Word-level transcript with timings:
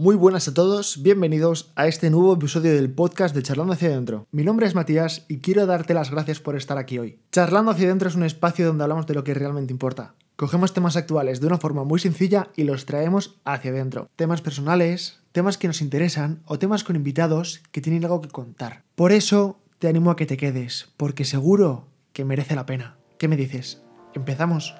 Muy 0.00 0.16
buenas 0.16 0.48
a 0.48 0.54
todos, 0.54 1.02
bienvenidos 1.02 1.72
a 1.76 1.86
este 1.86 2.08
nuevo 2.08 2.32
episodio 2.32 2.72
del 2.72 2.90
podcast 2.90 3.34
de 3.34 3.42
Charlando 3.42 3.74
hacia 3.74 3.90
adentro. 3.90 4.26
Mi 4.32 4.44
nombre 4.44 4.66
es 4.66 4.74
Matías 4.74 5.26
y 5.28 5.40
quiero 5.40 5.66
darte 5.66 5.92
las 5.92 6.10
gracias 6.10 6.40
por 6.40 6.56
estar 6.56 6.78
aquí 6.78 6.98
hoy. 6.98 7.18
Charlando 7.32 7.70
hacia 7.70 7.84
adentro 7.84 8.08
es 8.08 8.14
un 8.14 8.22
espacio 8.22 8.66
donde 8.66 8.82
hablamos 8.82 9.06
de 9.06 9.12
lo 9.12 9.24
que 9.24 9.34
realmente 9.34 9.74
importa. 9.74 10.14
Cogemos 10.36 10.72
temas 10.72 10.96
actuales 10.96 11.42
de 11.42 11.48
una 11.48 11.58
forma 11.58 11.84
muy 11.84 12.00
sencilla 12.00 12.48
y 12.56 12.64
los 12.64 12.86
traemos 12.86 13.38
hacia 13.44 13.72
adentro. 13.72 14.08
Temas 14.16 14.40
personales, 14.40 15.20
temas 15.32 15.58
que 15.58 15.66
nos 15.66 15.82
interesan 15.82 16.40
o 16.46 16.58
temas 16.58 16.82
con 16.82 16.96
invitados 16.96 17.60
que 17.70 17.82
tienen 17.82 18.02
algo 18.04 18.22
que 18.22 18.30
contar. 18.30 18.84
Por 18.94 19.12
eso 19.12 19.58
te 19.78 19.88
animo 19.88 20.10
a 20.10 20.16
que 20.16 20.24
te 20.24 20.38
quedes, 20.38 20.88
porque 20.96 21.26
seguro 21.26 21.88
que 22.14 22.24
merece 22.24 22.56
la 22.56 22.64
pena. 22.64 22.96
¿Qué 23.18 23.28
me 23.28 23.36
dices? 23.36 23.82
¿Empezamos? 24.14 24.74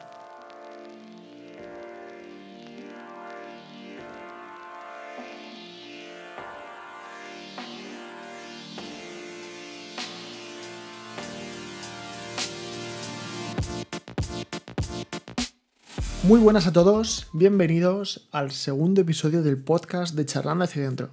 Muy 16.30 16.38
buenas 16.38 16.68
a 16.68 16.72
todos, 16.72 17.26
bienvenidos 17.32 18.28
al 18.30 18.52
segundo 18.52 19.00
episodio 19.00 19.42
del 19.42 19.58
podcast 19.58 20.14
de 20.14 20.24
Charlando 20.24 20.62
hacia 20.62 20.82
adentro. 20.82 21.10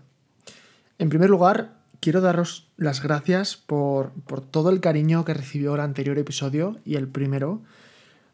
En 1.00 1.10
primer 1.10 1.32
lugar, 1.32 1.80
quiero 2.00 2.22
daros 2.22 2.68
las 2.78 3.02
gracias 3.02 3.58
por, 3.58 4.12
todo 4.52 4.70
el 4.70 4.80
cariño 4.80 5.26
que 5.26 5.34
recibió 5.34 5.74
el 5.74 5.82
anterior 5.82 6.20
episodio 6.20 6.78
y 6.86 6.98
el 6.98 7.08
primero, 7.08 7.64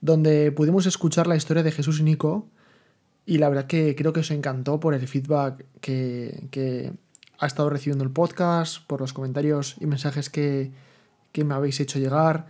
donde 0.02 0.52
pudimos 0.52 0.86
escuchar 0.86 1.26
la 1.26 1.38
historia 1.38 1.64
de 1.64 1.72
Jesús 1.72 2.02
y 2.02 2.04
Nico, 2.04 2.50
y 3.26 3.38
la 3.38 3.48
verdad 3.48 3.68
que 3.68 3.95
creo 3.95 4.12
que 4.12 4.20
os 4.20 4.31
encantó 4.31 4.81
por 4.81 4.94
el 4.94 5.08
feedback 5.08 5.64
que, 5.80 6.50
que 6.52 6.92
ha 7.40 7.48
estado 7.48 7.70
recibiendo 7.70 8.04
el 8.04 8.12
podcast, 8.12 8.86
por 8.88 9.00
los 9.00 9.14
comentarios 9.14 9.78
y 9.80 9.86
mensajes 9.86 10.30
que, 10.30 10.73
que 11.31 11.45
me 11.45 11.53
habéis 11.53 11.80
hecho 11.80 11.97
llegar 11.97 12.45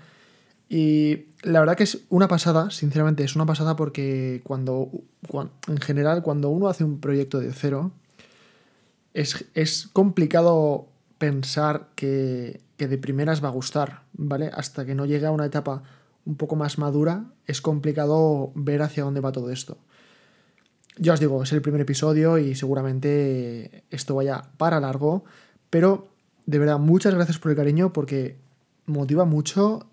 y 0.76 1.28
la 1.44 1.60
verdad 1.60 1.78
que 1.78 1.84
es 1.84 2.00
una 2.10 2.28
pasada, 2.28 2.72
sinceramente, 2.72 3.24
es 3.24 3.36
una 3.36 3.46
pasada 3.46 3.76
porque 3.76 4.42
cuando, 4.44 4.90
en 5.68 5.78
general, 5.78 6.24
cuando 6.24 6.50
uno 6.50 6.68
hace 6.68 6.84
un 6.84 7.00
proyecto 7.00 7.40
de 7.40 7.54
cero, 7.54 7.92
es, 9.14 9.88
complicado 9.94 10.88
pensar 11.20 11.90
que, 11.94 12.60
que, 12.76 12.88
de 12.88 12.98
primeras 12.98 13.44
va 13.44 13.50
a 13.50 13.52
gustar, 13.52 14.02
¿vale? 14.14 14.50
Hasta 14.52 14.84
que 14.84 14.96
no 14.96 15.06
llegue 15.06 15.28
a 15.28 15.32
una 15.32 15.46
etapa 15.46 15.84
un 16.26 16.38
poco 16.38 16.56
más 16.56 16.80
madura, 16.80 17.26
es 17.46 17.62
complicado 17.62 18.52
ver 18.56 18.82
hacia 18.82 19.04
dónde 19.04 19.22
va 19.22 19.32
todo 19.32 19.52
esto. 19.52 19.78
Ya 20.98 21.14
os 21.14 21.20
digo, 21.20 21.44
es 21.44 21.54
el 21.54 21.62
primer 21.62 21.82
episodio 21.82 22.40
y 22.40 22.56
seguramente 22.56 23.84
esto 23.92 24.16
vaya 24.16 24.42
para 24.58 24.80
largo, 24.80 25.24
pero 25.70 26.08
de 26.48 26.58
verdad, 26.58 26.80
muchas 26.80 27.14
gracias 27.14 27.38
por 27.38 27.52
el 27.52 27.58
cariño 27.58 27.94
porque 27.94 28.40
motiva 28.88 29.24
mucho 29.26 29.88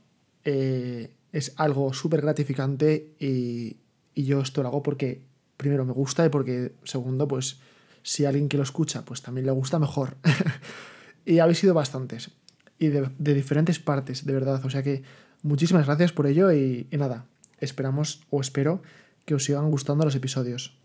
eh, 0.44 1.14
es 1.32 1.52
algo 1.56 1.92
súper 1.92 2.20
gratificante 2.22 3.14
y, 3.18 3.76
yo 4.16 4.42
esto 4.42 4.62
lo 4.62 4.68
hago 4.68 4.82
porque 4.82 5.22
primero 5.56 5.86
me 5.86 5.94
gusta 5.94 6.26
y 6.26 6.28
porque 6.28 6.72
segundo, 6.84 7.26
pues 7.26 7.58
si 8.02 8.26
alguien 8.26 8.50
que 8.50 8.58
lo 8.58 8.62
escucha, 8.62 9.02
pues 9.02 9.22
también 9.22 9.46
le 9.46 9.52
gusta 9.52 9.78
mejor. 9.78 10.16
y 11.24 11.38
habéis 11.38 11.58
sido 11.58 11.72
bastantes 11.72 12.30
y 12.78 12.88
de, 12.88 13.08
diferentes 13.18 13.78
partes, 13.78 14.26
de 14.26 14.32
verdad. 14.32 14.64
O 14.64 14.70
sea 14.70 14.82
que 14.82 15.02
muchísimas 15.42 15.86
gracias 15.86 16.12
por 16.12 16.26
ello 16.26 16.52
y, 16.52 16.88
nada, 16.90 17.26
esperamos 17.60 18.22
o 18.30 18.40
espero 18.40 18.82
que 19.24 19.34
os 19.34 19.44
sigan 19.44 19.70
gustando 19.70 20.04
los 20.04 20.16
episodios. 20.16 20.76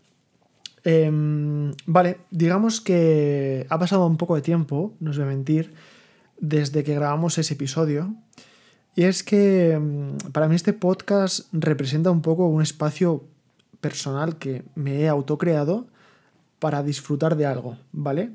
Em, 0.84 1.72
vale, 1.84 2.18
digamos 2.30 2.80
que 2.80 3.66
ha 3.68 3.78
pasado 3.78 4.06
un 4.06 4.18
poco 4.18 4.36
de 4.36 4.42
tiempo, 4.42 4.94
no 5.00 5.10
os 5.10 5.16
voy 5.16 5.26
a 5.26 5.28
mentir, 5.28 5.74
desde 6.38 6.84
que 6.84 6.94
grabamos 6.94 7.38
ese 7.38 7.54
episodio. 7.54 8.14
Y 8.96 9.04
es 9.04 9.22
que 9.22 9.78
mm, 9.78 10.32
para 10.32 10.48
mí 10.48 10.56
este 10.56 10.72
podcast 10.72 11.46
representa 11.52 12.10
un 12.10 12.22
poco 12.22 12.48
un 12.48 12.62
espacio 12.62 13.24
personal 13.80 14.38
que 14.38 14.64
me 14.74 15.00
he 15.02 15.08
autocreado 15.08 15.86
para 16.58 16.82
disfrutar 16.82 17.36
de 17.36 17.44
algo, 17.44 17.76
¿vale? 17.92 18.30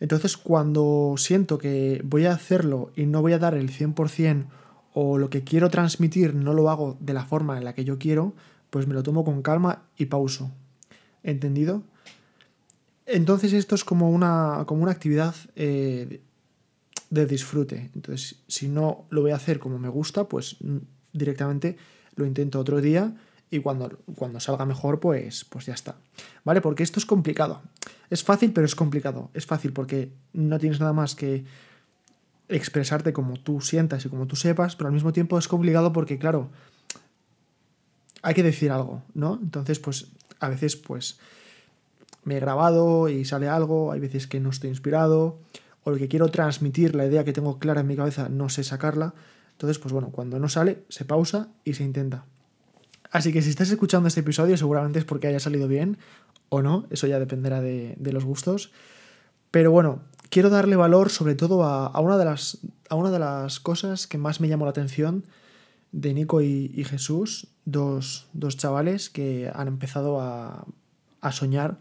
Entonces 0.00 0.36
cuando 0.36 1.14
siento 1.16 1.58
que 1.58 2.02
voy 2.04 2.26
a 2.26 2.32
hacerlo 2.32 2.90
y 2.96 3.06
no 3.06 3.22
voy 3.22 3.34
a 3.34 3.38
dar 3.38 3.54
el 3.54 3.70
100% 3.70 4.46
o 4.92 5.16
lo 5.16 5.30
que 5.30 5.44
quiero 5.44 5.70
transmitir 5.70 6.34
no 6.34 6.52
lo 6.54 6.68
hago 6.68 6.96
de 6.98 7.14
la 7.14 7.24
forma 7.24 7.56
en 7.56 7.64
la 7.64 7.74
que 7.74 7.84
yo 7.84 7.98
quiero, 7.98 8.34
pues 8.70 8.88
me 8.88 8.94
lo 8.94 9.04
tomo 9.04 9.24
con 9.24 9.42
calma 9.42 9.84
y 9.96 10.06
pauso. 10.06 10.50
¿Entendido? 11.22 11.84
Entonces 13.06 13.52
esto 13.52 13.76
es 13.76 13.84
como 13.84 14.10
una, 14.10 14.64
como 14.66 14.82
una 14.82 14.92
actividad 14.92 15.36
eh, 15.54 16.20
de 17.10 17.26
disfrute. 17.26 17.90
Entonces, 17.94 18.36
si 18.46 18.68
no 18.68 19.04
lo 19.10 19.22
voy 19.22 19.32
a 19.32 19.36
hacer 19.36 19.58
como 19.58 19.78
me 19.78 19.88
gusta, 19.88 20.24
pues 20.24 20.56
mm, 20.60 20.78
directamente 21.12 21.76
lo 22.14 22.24
intento 22.24 22.58
otro 22.58 22.80
día 22.80 23.14
y 23.50 23.58
cuando, 23.60 23.98
cuando 24.14 24.38
salga 24.38 24.64
mejor, 24.64 25.00
pues, 25.00 25.44
pues 25.44 25.66
ya 25.66 25.74
está. 25.74 25.96
¿Vale? 26.44 26.60
Porque 26.60 26.84
esto 26.84 27.00
es 27.00 27.06
complicado. 27.06 27.60
Es 28.08 28.22
fácil, 28.22 28.52
pero 28.52 28.64
es 28.64 28.76
complicado. 28.76 29.30
Es 29.34 29.44
fácil 29.44 29.72
porque 29.72 30.12
no 30.32 30.58
tienes 30.58 30.78
nada 30.78 30.92
más 30.92 31.16
que 31.16 31.44
expresarte 32.48 33.12
como 33.12 33.38
tú 33.38 33.60
sientas 33.60 34.04
y 34.04 34.08
como 34.08 34.26
tú 34.26 34.36
sepas, 34.36 34.76
pero 34.76 34.88
al 34.88 34.94
mismo 34.94 35.12
tiempo 35.12 35.38
es 35.38 35.48
complicado 35.48 35.92
porque, 35.92 36.18
claro, 36.18 36.50
hay 38.22 38.34
que 38.34 38.42
decir 38.42 38.70
algo, 38.70 39.02
¿no? 39.14 39.38
Entonces, 39.42 39.78
pues 39.78 40.08
a 40.40 40.48
veces, 40.48 40.76
pues 40.76 41.18
me 42.24 42.36
he 42.36 42.40
grabado 42.40 43.08
y 43.08 43.24
sale 43.24 43.48
algo, 43.48 43.92
hay 43.92 44.00
veces 44.00 44.26
que 44.26 44.40
no 44.40 44.50
estoy 44.50 44.70
inspirado, 44.70 45.38
o 45.84 45.90
lo 45.90 45.96
que 45.96 46.08
quiero 46.08 46.28
transmitir, 46.28 46.94
la 46.94 47.06
idea 47.06 47.24
que 47.24 47.32
tengo 47.32 47.58
clara 47.58 47.80
en 47.80 47.86
mi 47.86 47.96
cabeza, 47.96 48.28
no 48.28 48.48
sé 48.48 48.64
sacarla. 48.64 49.14
Entonces, 49.52 49.78
pues 49.78 49.92
bueno, 49.92 50.10
cuando 50.10 50.38
no 50.38 50.48
sale, 50.48 50.84
se 50.88 51.04
pausa 51.04 51.48
y 51.64 51.74
se 51.74 51.84
intenta. 51.84 52.24
Así 53.10 53.32
que 53.32 53.42
si 53.42 53.50
estás 53.50 53.70
escuchando 53.70 54.08
este 54.08 54.20
episodio, 54.20 54.56
seguramente 54.56 54.98
es 54.98 55.04
porque 55.04 55.26
haya 55.26 55.40
salido 55.40 55.68
bien 55.68 55.98
o 56.48 56.62
no, 56.62 56.86
eso 56.90 57.06
ya 57.06 57.18
dependerá 57.18 57.60
de, 57.60 57.96
los 58.12 58.24
gustos. 58.24 58.72
Pero 59.50 59.72
bueno, 59.72 60.02
quiero 60.28 60.50
darle 60.50 60.76
valor 60.76 61.10
sobre 61.10 61.34
todo 61.34 61.64
a, 61.64 61.98
una, 62.00 62.18
de 62.18 62.24
las, 62.24 62.58
a 62.88 62.94
una 62.94 63.10
de 63.10 63.18
las 63.18 63.58
cosas 63.58 64.06
que 64.06 64.18
más 64.18 64.40
me 64.40 64.48
llamó 64.48 64.64
la 64.64 64.70
atención 64.70 65.24
de 65.92 66.14
Nico 66.14 66.40
y, 66.40 66.84
Jesús, 66.84 67.48
dos, 67.64 68.28
chavales 68.56 69.10
que 69.10 69.50
han 69.52 69.66
empezado 69.66 70.20
a, 70.20 70.66
a 71.20 71.32
soñar, 71.32 71.78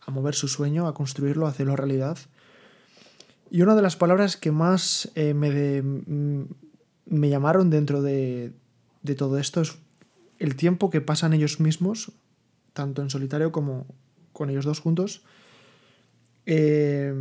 a 0.00 0.10
mover 0.10 0.34
su 0.34 0.48
sueño, 0.48 0.86
a 0.86 0.94
construirlo, 0.94 1.46
a 1.46 1.50
hacerlo 1.50 1.76
realidad. 1.76 2.18
Y 3.50 3.62
una 3.62 3.74
de 3.74 3.82
las 3.82 3.96
palabras 3.96 4.36
que 4.36 4.52
más 4.52 5.10
eh, 5.16 5.34
me, 5.34 5.82
mm, 5.82 6.44
me, 7.06 7.28
llamaron 7.28 7.68
dentro 7.68 8.00
de, 8.00 8.52
todo 9.18 9.38
esto 9.38 9.60
es 9.60 9.76
el 10.38 10.54
tiempo 10.54 10.88
que 10.88 11.00
pasan 11.00 11.32
ellos 11.32 11.58
mismos, 11.58 12.12
tanto 12.72 13.02
en 13.02 13.10
solitario 13.10 13.50
como 13.50 13.86
con 14.32 14.50
ellos 14.50 14.64
dos 14.64 14.78
juntos, 14.78 15.24
eh, 16.46 17.12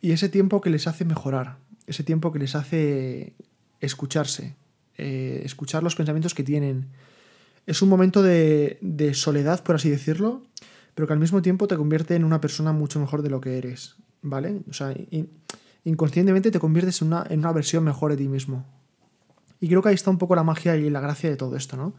y 0.00 0.12
ese 0.12 0.28
tiempo 0.28 0.60
que 0.60 0.70
les 0.70 0.86
hace 0.86 1.04
mejorar, 1.06 1.56
ese 1.86 2.04
tiempo 2.04 2.32
que 2.32 2.38
les 2.38 2.54
hace 2.54 3.34
escucharse, 3.80 4.56
eh, 4.98 5.40
escuchar 5.44 5.82
los 5.82 5.96
pensamientos 5.96 6.34
que 6.34 6.44
tienen. 6.44 6.88
Es 7.66 7.82
un 7.82 7.88
momento 7.88 8.22
de, 8.22 8.78
soledad, 9.14 9.62
por 9.62 9.76
así 9.76 9.88
decirlo, 9.88 10.42
pero 10.94 11.06
que 11.06 11.14
al 11.14 11.18
mismo 11.18 11.40
tiempo 11.40 11.66
te 11.66 11.76
convierte 11.76 12.14
en 12.14 12.24
una 12.24 12.40
persona 12.40 12.72
mucho 12.72 13.00
mejor 13.00 13.22
de 13.22 13.30
lo 13.30 13.40
que 13.40 13.56
eres, 13.58 13.96
¿vale? 14.22 14.60
O 14.68 14.72
sea, 14.72 14.94
inconscientemente 15.88 16.50
te 16.50 16.60
conviertes 16.60 17.02
en 17.02 17.08
una, 17.08 17.26
en 17.28 17.40
una 17.40 17.52
versión 17.52 17.84
mejor 17.84 18.10
de 18.10 18.18
ti 18.18 18.28
mismo. 18.28 18.64
Y 19.60 19.68
creo 19.68 19.82
que 19.82 19.88
ahí 19.88 19.94
está 19.94 20.10
un 20.10 20.18
poco 20.18 20.36
la 20.36 20.44
magia 20.44 20.76
y 20.76 20.88
la 20.90 21.00
gracia 21.00 21.30
de 21.30 21.36
todo 21.36 21.56
esto, 21.56 21.76
¿no? 21.76 21.94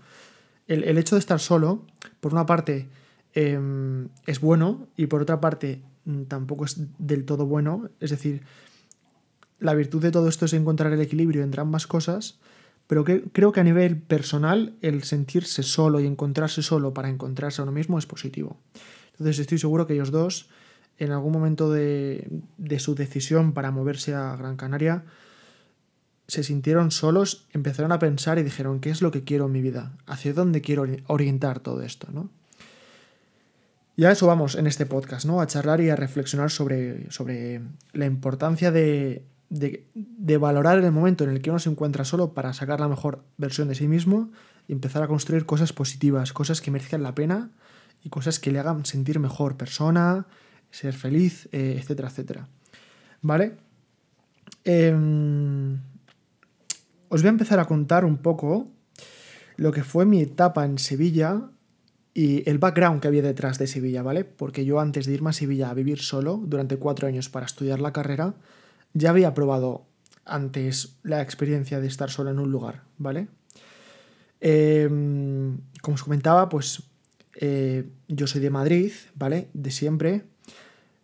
El, 0.67 0.99
hecho 0.99 1.15
de 1.15 1.19
estar 1.19 1.39
solo, 1.39 1.83
por 2.19 2.31
una 2.31 2.45
parte, 2.45 2.89
em, 3.33 4.07
es 4.27 4.39
bueno 4.39 4.87
y 4.95 5.07
por 5.07 5.23
otra 5.23 5.41
parte 5.41 5.81
mm, 6.05 6.23
tampoco 6.23 6.65
es 6.65 6.77
del 6.99 7.25
todo 7.25 7.47
bueno. 7.47 7.89
Es 7.99 8.11
decir, 8.11 8.43
la 9.59 9.73
virtud 9.73 10.01
de 10.03 10.11
todo 10.11 10.29
esto 10.29 10.45
es 10.45 10.53
encontrar 10.53 10.93
el 10.93 11.01
equilibrio 11.01 11.41
entre 11.41 11.61
ambas 11.61 11.87
cosas, 11.87 12.39
pero 12.85 13.03
creo 13.03 13.51
que 13.51 13.59
a 13.59 13.63
nivel 13.63 13.97
personal 13.97 14.75
el 14.81 15.03
sentirse 15.03 15.63
solo 15.63 15.99
y 15.99 16.05
encontrarse 16.05 16.61
solo 16.61 16.93
para 16.93 17.09
encontrarse 17.09 17.61
a 17.61 17.63
uno 17.63 17.71
mismo 17.71 17.97
es 17.97 18.05
positivo. 18.05 18.57
Entonces 19.13 19.39
estoy 19.39 19.57
seguro 19.57 19.87
que 19.87 19.93
ellos 19.93 20.11
dos 20.11 20.49
en 20.99 21.11
algún 21.11 21.31
momento 21.31 21.71
de, 21.71 22.29
su 22.77 22.93
decisión 22.93 23.53
para 23.53 23.71
moverse 23.71 24.13
a 24.13 24.35
Gran 24.35 24.57
Canaria, 24.57 25.05
se 26.27 26.43
sintieron 26.43 26.91
solos, 26.91 27.47
empezaron 27.53 27.91
a 27.91 27.99
pensar 27.99 28.37
y 28.37 28.43
dijeron, 28.43 28.81
¿qué 28.81 28.91
es 28.91 29.01
lo 29.01 29.09
que 29.09 29.23
quiero 29.23 29.47
en 29.47 29.53
mi 29.53 29.61
vida? 29.61 29.97
¿Hacia 30.05 30.33
dónde 30.33 30.61
quiero 30.61 30.85
orientar 31.07 31.59
todo 31.59 31.81
esto? 31.81 32.07
¿no? 32.11 32.29
Y 33.95 34.05
a 34.05 34.11
eso 34.11 34.27
vamos 34.27 34.55
en 34.55 34.67
este 34.67 34.85
podcast, 34.85 35.25
¿no? 35.25 35.41
A 35.41 35.47
charlar 35.47 35.81
y 35.81 35.89
a 35.89 35.95
reflexionar 35.95 36.51
sobre, 36.51 37.09
sobre 37.11 37.61
la 37.93 38.05
importancia 38.05 38.71
de, 38.71 39.25
de, 39.49 40.37
valorar 40.37 40.79
el 40.79 40.91
momento 40.91 41.23
en 41.23 41.31
el 41.31 41.41
que 41.41 41.49
uno 41.49 41.59
se 41.59 41.69
encuentra 41.69 42.05
solo 42.05 42.33
para 42.33 42.53
sacar 42.53 42.79
la 42.79 42.87
mejor 42.87 43.23
versión 43.37 43.67
de 43.67 43.75
sí 43.75 43.87
mismo 43.87 44.31
y 44.67 44.73
empezar 44.73 45.01
a 45.03 45.07
construir 45.07 45.45
cosas 45.45 45.73
positivas, 45.73 46.33
cosas 46.33 46.61
que 46.61 46.71
merezcan 46.71 47.03
la 47.03 47.15
pena 47.15 47.49
y 48.03 48.09
cosas 48.09 48.39
que 48.39 48.51
le 48.51 48.59
hagan 48.59 48.85
sentir 48.85 49.19
mejor 49.19 49.57
persona, 49.57 50.27
ser 50.71 50.93
feliz, 50.93 51.47
eh, 51.51 51.75
etcétera, 51.79 52.09
etcétera. 52.09 52.47
¿Vale? 53.21 53.57
Em, 54.63 55.79
os 57.09 57.21
voy 57.21 57.27
a 57.27 57.29
empezar 57.29 57.59
a 57.59 57.65
contar 57.65 58.05
un 58.05 58.17
poco 58.17 58.67
lo 59.57 59.71
que 59.71 59.83
fue 59.83 60.05
mi 60.05 60.21
etapa 60.21 60.65
en 60.65 60.77
Sevilla 60.77 61.49
y 62.13 62.49
el 62.49 62.59
background 62.59 63.01
que 63.01 63.07
había 63.07 63.21
detrás 63.21 63.57
de 63.57 63.67
Sevilla, 63.67 64.03
¿vale? 64.03 64.25
Porque 64.25 64.65
yo 64.65 64.79
antes 64.79 65.05
de 65.05 65.13
irme 65.13 65.29
a 65.29 65.33
Sevilla 65.33 65.69
a 65.69 65.73
vivir 65.73 65.99
solo 65.99 66.41
durante 66.45 66.77
cuatro 66.77 67.07
años 67.07 67.29
para 67.29 67.45
estudiar 67.45 67.79
la 67.79 67.93
carrera, 67.93 68.35
ya 68.93 69.09
había 69.11 69.33
probado 69.33 69.85
antes 70.25 70.97
la 71.03 71.21
experiencia 71.21 71.79
de 71.79 71.87
estar 71.87 72.09
solo 72.09 72.31
en 72.31 72.39
un 72.39 72.51
lugar, 72.51 72.83
¿vale? 72.97 73.27
Em, 74.39 75.57
como 75.81 75.95
os 75.95 76.03
comentaba, 76.03 76.47
pues 76.49 76.83
eh, 77.35 77.89
yo 78.07 78.27
soy 78.27 78.41
de 78.41 78.49
Madrid, 78.49 78.91
¿vale? 79.15 79.49
De 79.53 79.71
siempre, 79.71 80.23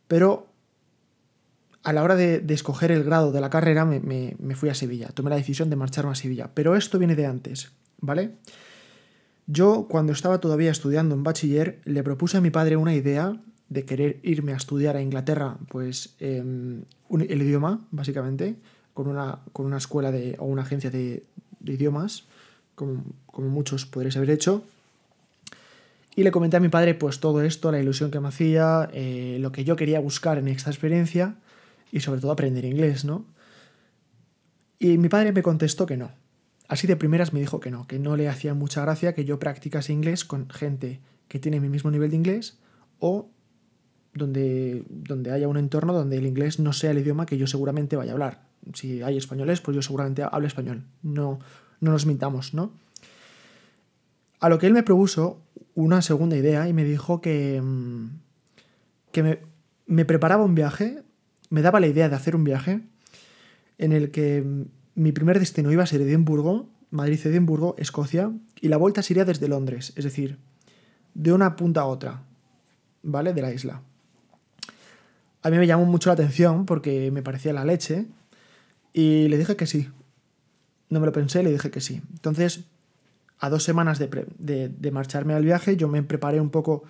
pero 0.07 0.47
a 1.83 1.93
la 1.93 2.03
hora 2.03 2.15
de, 2.15 2.43
escoger 2.49 2.91
el 2.91 3.03
grado 3.03 3.31
de 3.31 3.41
la 3.41 3.49
carrera 3.49 3.85
me, 3.85 4.35
fui 4.55 4.69
a 4.69 4.73
Sevilla, 4.73 5.09
tomé 5.09 5.29
la 5.29 5.35
decisión 5.35 5.69
de 5.69 5.75
marcharme 5.75 6.11
a 6.11 6.15
Sevilla, 6.15 6.49
pero 6.53 6.75
esto 6.75 6.97
viene 6.97 7.15
de 7.15 7.27
antes, 7.27 7.71
¿vale? 8.01 8.31
Yo 9.47 9.87
cuando 9.87 10.11
estaba 10.11 10.39
todavía 10.39 10.71
estudiando 10.71 11.13
en 11.13 11.23
bachiller 11.23 11.79
le 11.85 12.01
propuse 12.01 12.37
a 12.37 12.41
mi 12.41 12.49
padre 12.49 12.77
una 12.77 12.95
idea 12.95 13.39
de 13.69 13.85
querer 13.85 14.19
irme 14.23 14.53
a 14.53 14.57
estudiar 14.57 14.95
a 14.95 15.01
Inglaterra, 15.01 15.57
pues 15.69 16.15
el 16.19 16.85
idioma, 17.09 17.85
básicamente, 17.91 18.55
con 18.95 19.07
una, 19.07 19.39
con 19.51 19.65
una 19.65 19.77
escuela 19.77 20.11
de, 20.11 20.35
o 20.39 20.45
una 20.45 20.63
agencia 20.63 20.89
de, 20.89 21.23
idiomas, 21.65 22.25
como, 22.75 23.03
muchos 23.37 23.85
podréis 23.85 24.17
haber 24.17 24.29
hecho. 24.31 24.63
Y 26.15 26.23
le 26.23 26.31
comenté 26.31 26.57
a 26.57 26.59
mi 26.61 26.69
padre 26.69 26.95
pues 26.95 27.19
todo 27.19 27.41
esto, 27.41 27.71
la 27.71 27.79
ilusión 27.79 28.09
que 28.09 28.19
me 28.21 28.29
hacía, 28.29 28.89
eh, 28.93 29.37
lo 29.41 29.51
que 29.51 29.65
yo 29.65 29.75
quería 29.75 29.99
buscar 29.99 30.37
en 30.37 30.47
esta 30.47 30.69
experiencia 30.69 31.35
y 31.91 31.99
sobre 31.99 32.21
todo 32.21 32.31
aprender 32.31 32.63
inglés, 32.63 33.03
¿no? 33.03 33.25
Y 34.79 34.97
mi 34.97 35.09
padre 35.09 35.33
me 35.33 35.43
contestó 35.43 35.85
que 35.85 35.97
no. 35.97 36.11
Así 36.67 36.87
de 36.87 36.95
primeras 36.95 37.33
me 37.33 37.39
dijo 37.39 37.59
que 37.59 37.69
no, 37.69 37.85
que 37.85 37.99
no 37.99 38.15
le 38.15 38.29
hacía 38.29 38.53
mucha 38.53 38.81
gracia 38.81 39.13
que 39.13 39.25
yo 39.25 39.39
practicase 39.39 39.93
inglés 39.93 40.25
con 40.25 40.49
gente 40.49 41.01
que 41.27 41.39
tiene 41.39 41.59
mi 41.59 41.69
mismo 41.69 41.91
nivel 41.91 42.09
de 42.09 42.15
inglés 42.15 42.57
o 42.99 43.29
donde, 44.13 44.83
donde 44.89 45.31
haya 45.31 45.47
un 45.47 45.57
entorno 45.57 45.93
donde 45.93 46.17
el 46.17 46.25
inglés 46.25 46.59
no 46.59 46.71
sea 46.73 46.91
el 46.91 46.99
idioma 46.99 47.25
que 47.25 47.37
yo 47.37 47.45
seguramente 47.45 47.97
vaya 47.97 48.11
a 48.11 48.13
hablar. 48.13 48.47
Si 48.73 49.03
hay 49.03 49.17
españoles, 49.17 49.61
pues 49.61 49.75
yo 49.75 49.81
seguramente 49.81 50.23
hablo 50.23 50.47
español. 50.47 50.85
No, 51.03 51.39
no 51.81 51.91
nos 51.91 52.05
mintamos, 52.05 52.53
¿no? 52.53 52.71
A 54.39 54.49
lo 54.49 54.57
que 54.57 54.67
él 54.67 54.73
me 54.73 54.83
propuso 54.83 55.44
una 55.75 56.01
segunda 56.01 56.35
idea 56.35 56.67
y 56.67 56.73
me 56.73 56.83
dijo 56.83 57.21
que, 57.21 57.61
mm, 57.61 58.07
que 59.11 59.23
me, 59.23 59.39
me 59.85 60.05
preparaba 60.05 60.43
un 60.43 60.55
viaje 60.55 61.05
me 61.49 61.61
daba 61.61 61.79
la 61.79 61.87
idea 61.87 62.09
de 62.09 62.15
hacer 62.15 62.35
un 62.35 62.43
viaje 62.43 62.81
en 63.77 63.91
el 63.93 64.11
que 64.11 64.43
mi 64.95 65.11
primer 65.11 65.39
destino 65.39 65.71
iba 65.71 65.83
a 65.83 65.87
ser 65.87 66.01
Edimburgo, 66.01 66.69
Madrid-Edimburgo, 66.91 67.75
Escocia, 67.77 68.31
y 68.61 68.69
la 68.69 68.77
vuelta 68.77 69.01
sería 69.01 69.25
desde 69.25 69.47
Londres, 69.47 69.93
es 69.95 70.03
decir, 70.03 70.37
de 71.13 71.33
una 71.33 71.55
punta 71.55 71.81
a 71.81 71.85
otra, 71.85 72.23
¿vale? 73.03 73.33
De 73.33 73.41
la 73.41 73.53
isla. 73.53 73.81
A 75.41 75.49
mí 75.49 75.57
me 75.57 75.67
llamó 75.67 75.85
mucho 75.85 76.09
la 76.09 76.13
atención 76.13 76.65
porque 76.65 77.11
me 77.11 77.21
parecía 77.21 77.53
la 77.53 77.65
leche 77.65 78.05
y 78.93 79.27
le 79.27 79.37
dije 79.37 79.55
que 79.55 79.67
sí. 79.67 79.89
No 80.89 80.99
me 80.99 81.05
lo 81.05 81.11
pensé, 81.11 81.43
le 81.43 81.51
dije 81.51 81.71
que 81.71 81.81
sí. 81.81 82.01
Entonces, 82.13 82.65
a 83.39 83.49
dos 83.49 83.63
semanas 83.63 83.99
de, 83.99 84.69
de 84.69 84.91
marcharme 84.91 85.33
al 85.33 85.43
viaje, 85.43 85.77
yo 85.77 85.87
me 85.87 86.01
preparé 86.03 86.39
un 86.39 86.49
poco 86.49 86.83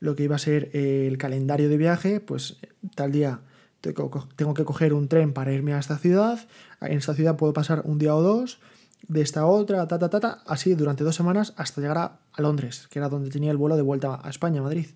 lo 0.00 0.16
que 0.16 0.24
iba 0.24 0.34
a 0.34 0.38
ser 0.38 0.70
el 0.74 1.16
calendario 1.16 1.68
de 1.68 1.76
viaje, 1.76 2.20
pues 2.20 2.58
tal 2.96 3.12
día 3.12 3.40
tengo 3.80 4.54
que 4.54 4.64
coger 4.64 4.94
un 4.94 5.08
tren 5.08 5.32
para 5.32 5.52
irme 5.52 5.74
a 5.74 5.78
esta 5.78 5.98
ciudad, 5.98 6.40
en 6.80 6.98
esta 6.98 7.14
ciudad 7.14 7.36
puedo 7.36 7.52
pasar 7.52 7.82
un 7.84 7.98
día 7.98 8.14
o 8.14 8.22
dos, 8.22 8.60
de 9.08 9.20
esta 9.20 9.46
otra, 9.46 9.86
ta, 9.86 9.98
ta, 9.98 10.42
así 10.46 10.74
durante 10.74 11.04
dos 11.04 11.14
semanas 11.14 11.54
hasta 11.56 11.80
llegar 11.80 11.98
a, 11.98 12.18
Londres, 12.38 12.88
que 12.90 12.98
era 12.98 13.08
donde 13.08 13.30
tenía 13.30 13.50
el 13.50 13.56
vuelo 13.56 13.76
de 13.76 13.82
vuelta 13.82 14.20
a 14.22 14.30
España, 14.30 14.62
Madrid. 14.62 14.86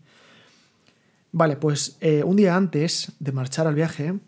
Vale, 1.33 1.57
pues 1.57 1.99
eh, 2.01 2.23
un 2.25 2.37
día 2.37 2.57
antes 2.57 3.13
de 3.19 3.33
marchar 3.33 3.67
al 3.67 3.75
viaje, 3.75 4.19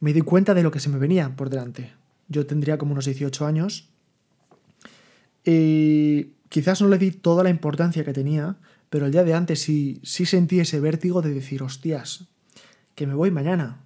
me 0.00 0.12
di 0.12 0.20
cuenta 0.20 0.52
de 0.52 0.62
lo 0.62 0.70
que 0.70 0.80
se 0.80 0.88
me 0.88 0.98
venía 0.98 1.36
por 1.36 1.48
delante. 1.48 1.92
Yo 2.28 2.44
tendría 2.46 2.76
como 2.76 2.92
unos 2.92 3.04
18 3.04 3.46
años 3.46 3.90
y 5.44 6.34
quizás 6.48 6.80
no 6.80 6.88
le 6.88 6.98
di 6.98 7.10
toda 7.10 7.44
la 7.44 7.50
importancia 7.50 8.04
que 8.04 8.12
tenía, 8.12 8.56
pero 8.90 9.06
el 9.06 9.12
día 9.12 9.24
de 9.24 9.34
antes 9.34 9.60
sí, 9.60 10.00
sí 10.02 10.24
sentí 10.26 10.60
ese 10.60 10.80
vértigo 10.80 11.20
de 11.20 11.34
decir, 11.34 11.62
hostias, 11.62 12.28
que 12.94 13.06
me 13.06 13.14
voy 13.14 13.30
mañana, 13.30 13.80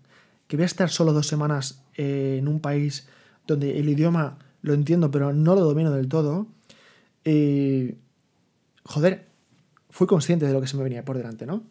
que 0.47 0.57
voy 0.57 0.65
a 0.65 0.67
estar 0.67 0.91
solo 0.91 1.13
dos 1.13 1.27
semanas 1.27 1.83
eh, 1.95 2.37
en 2.39 2.49
un 2.49 2.61
país 2.61 3.09
donde 3.47 3.79
el 3.79 3.89
idioma 3.89 4.39
lo 4.61 4.75
entiendo 4.75 5.11
pero 5.11 5.33
no 5.33 5.55
lo 5.55 5.63
domino 5.63 5.91
del 5.91 6.09
todo, 6.09 6.47
y 7.25 7.95
joder, 8.85 9.27
fui 9.91 10.07
consciente 10.07 10.47
de 10.47 10.53
lo 10.53 10.61
que 10.61 10.67
se 10.67 10.77
me 10.77 10.83
venía 10.83 11.05
por 11.05 11.17
delante, 11.17 11.47
¿no? 11.47 11.63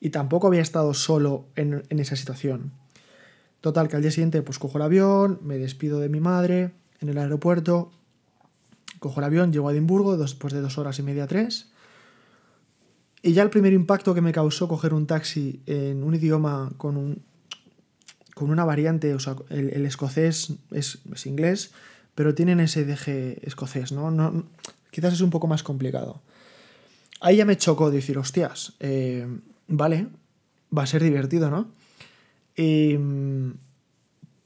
Y 0.00 0.10
tampoco 0.10 0.48
había 0.48 0.62
estado 0.62 0.94
solo 0.94 1.46
en, 1.54 1.84
en 1.88 1.98
esa 2.00 2.16
situación. 2.16 2.72
Total, 3.60 3.88
que 3.88 3.94
al 3.94 4.02
día 4.02 4.10
siguiente 4.10 4.42
pues 4.42 4.58
cojo 4.58 4.78
el 4.78 4.82
avión, 4.82 5.38
me 5.42 5.58
despido 5.58 6.00
de 6.00 6.08
mi 6.08 6.18
madre 6.18 6.72
en 7.00 7.08
el 7.08 7.18
aeropuerto, 7.18 7.92
cojo 9.02 9.18
el 9.18 9.24
avión, 9.24 9.52
llego 9.52 9.68
a 9.68 9.72
Edimburgo 9.72 10.16
después 10.16 10.54
de 10.54 10.60
dos 10.60 10.78
horas 10.78 10.98
y 11.00 11.02
media, 11.02 11.26
tres, 11.26 11.72
y 13.20 13.32
ya 13.32 13.42
el 13.42 13.50
primer 13.50 13.72
impacto 13.72 14.14
que 14.14 14.20
me 14.20 14.32
causó 14.32 14.68
coger 14.68 14.94
un 14.94 15.06
taxi 15.06 15.60
en 15.66 16.04
un 16.04 16.14
idioma 16.14 16.70
con, 16.76 16.96
un, 16.96 17.22
con 18.34 18.50
una 18.50 18.64
variante, 18.64 19.12
o 19.12 19.18
sea, 19.18 19.34
el, 19.50 19.84
escocés 19.84 20.54
es, 20.70 21.00
inglés, 21.26 21.72
pero 22.14 22.34
tienen 22.34 22.60
ese 22.60 22.84
deje 22.84 23.44
escocés, 23.46 23.90
¿no? 23.90 24.12
¿no? 24.12 24.44
Quizás 24.92 25.14
es 25.14 25.20
un 25.20 25.30
poco 25.30 25.48
más 25.48 25.64
complicado. 25.64 26.22
Ahí 27.20 27.38
ya 27.38 27.44
me 27.44 27.56
chocó 27.56 27.90
decir, 27.90 28.18
hostias, 28.18 28.74
eh, 28.78 29.26
vale, 29.66 30.06
va 30.76 30.84
a 30.84 30.86
ser 30.86 31.02
divertido, 31.02 31.50
¿no? 31.50 31.68
Y 32.56 32.96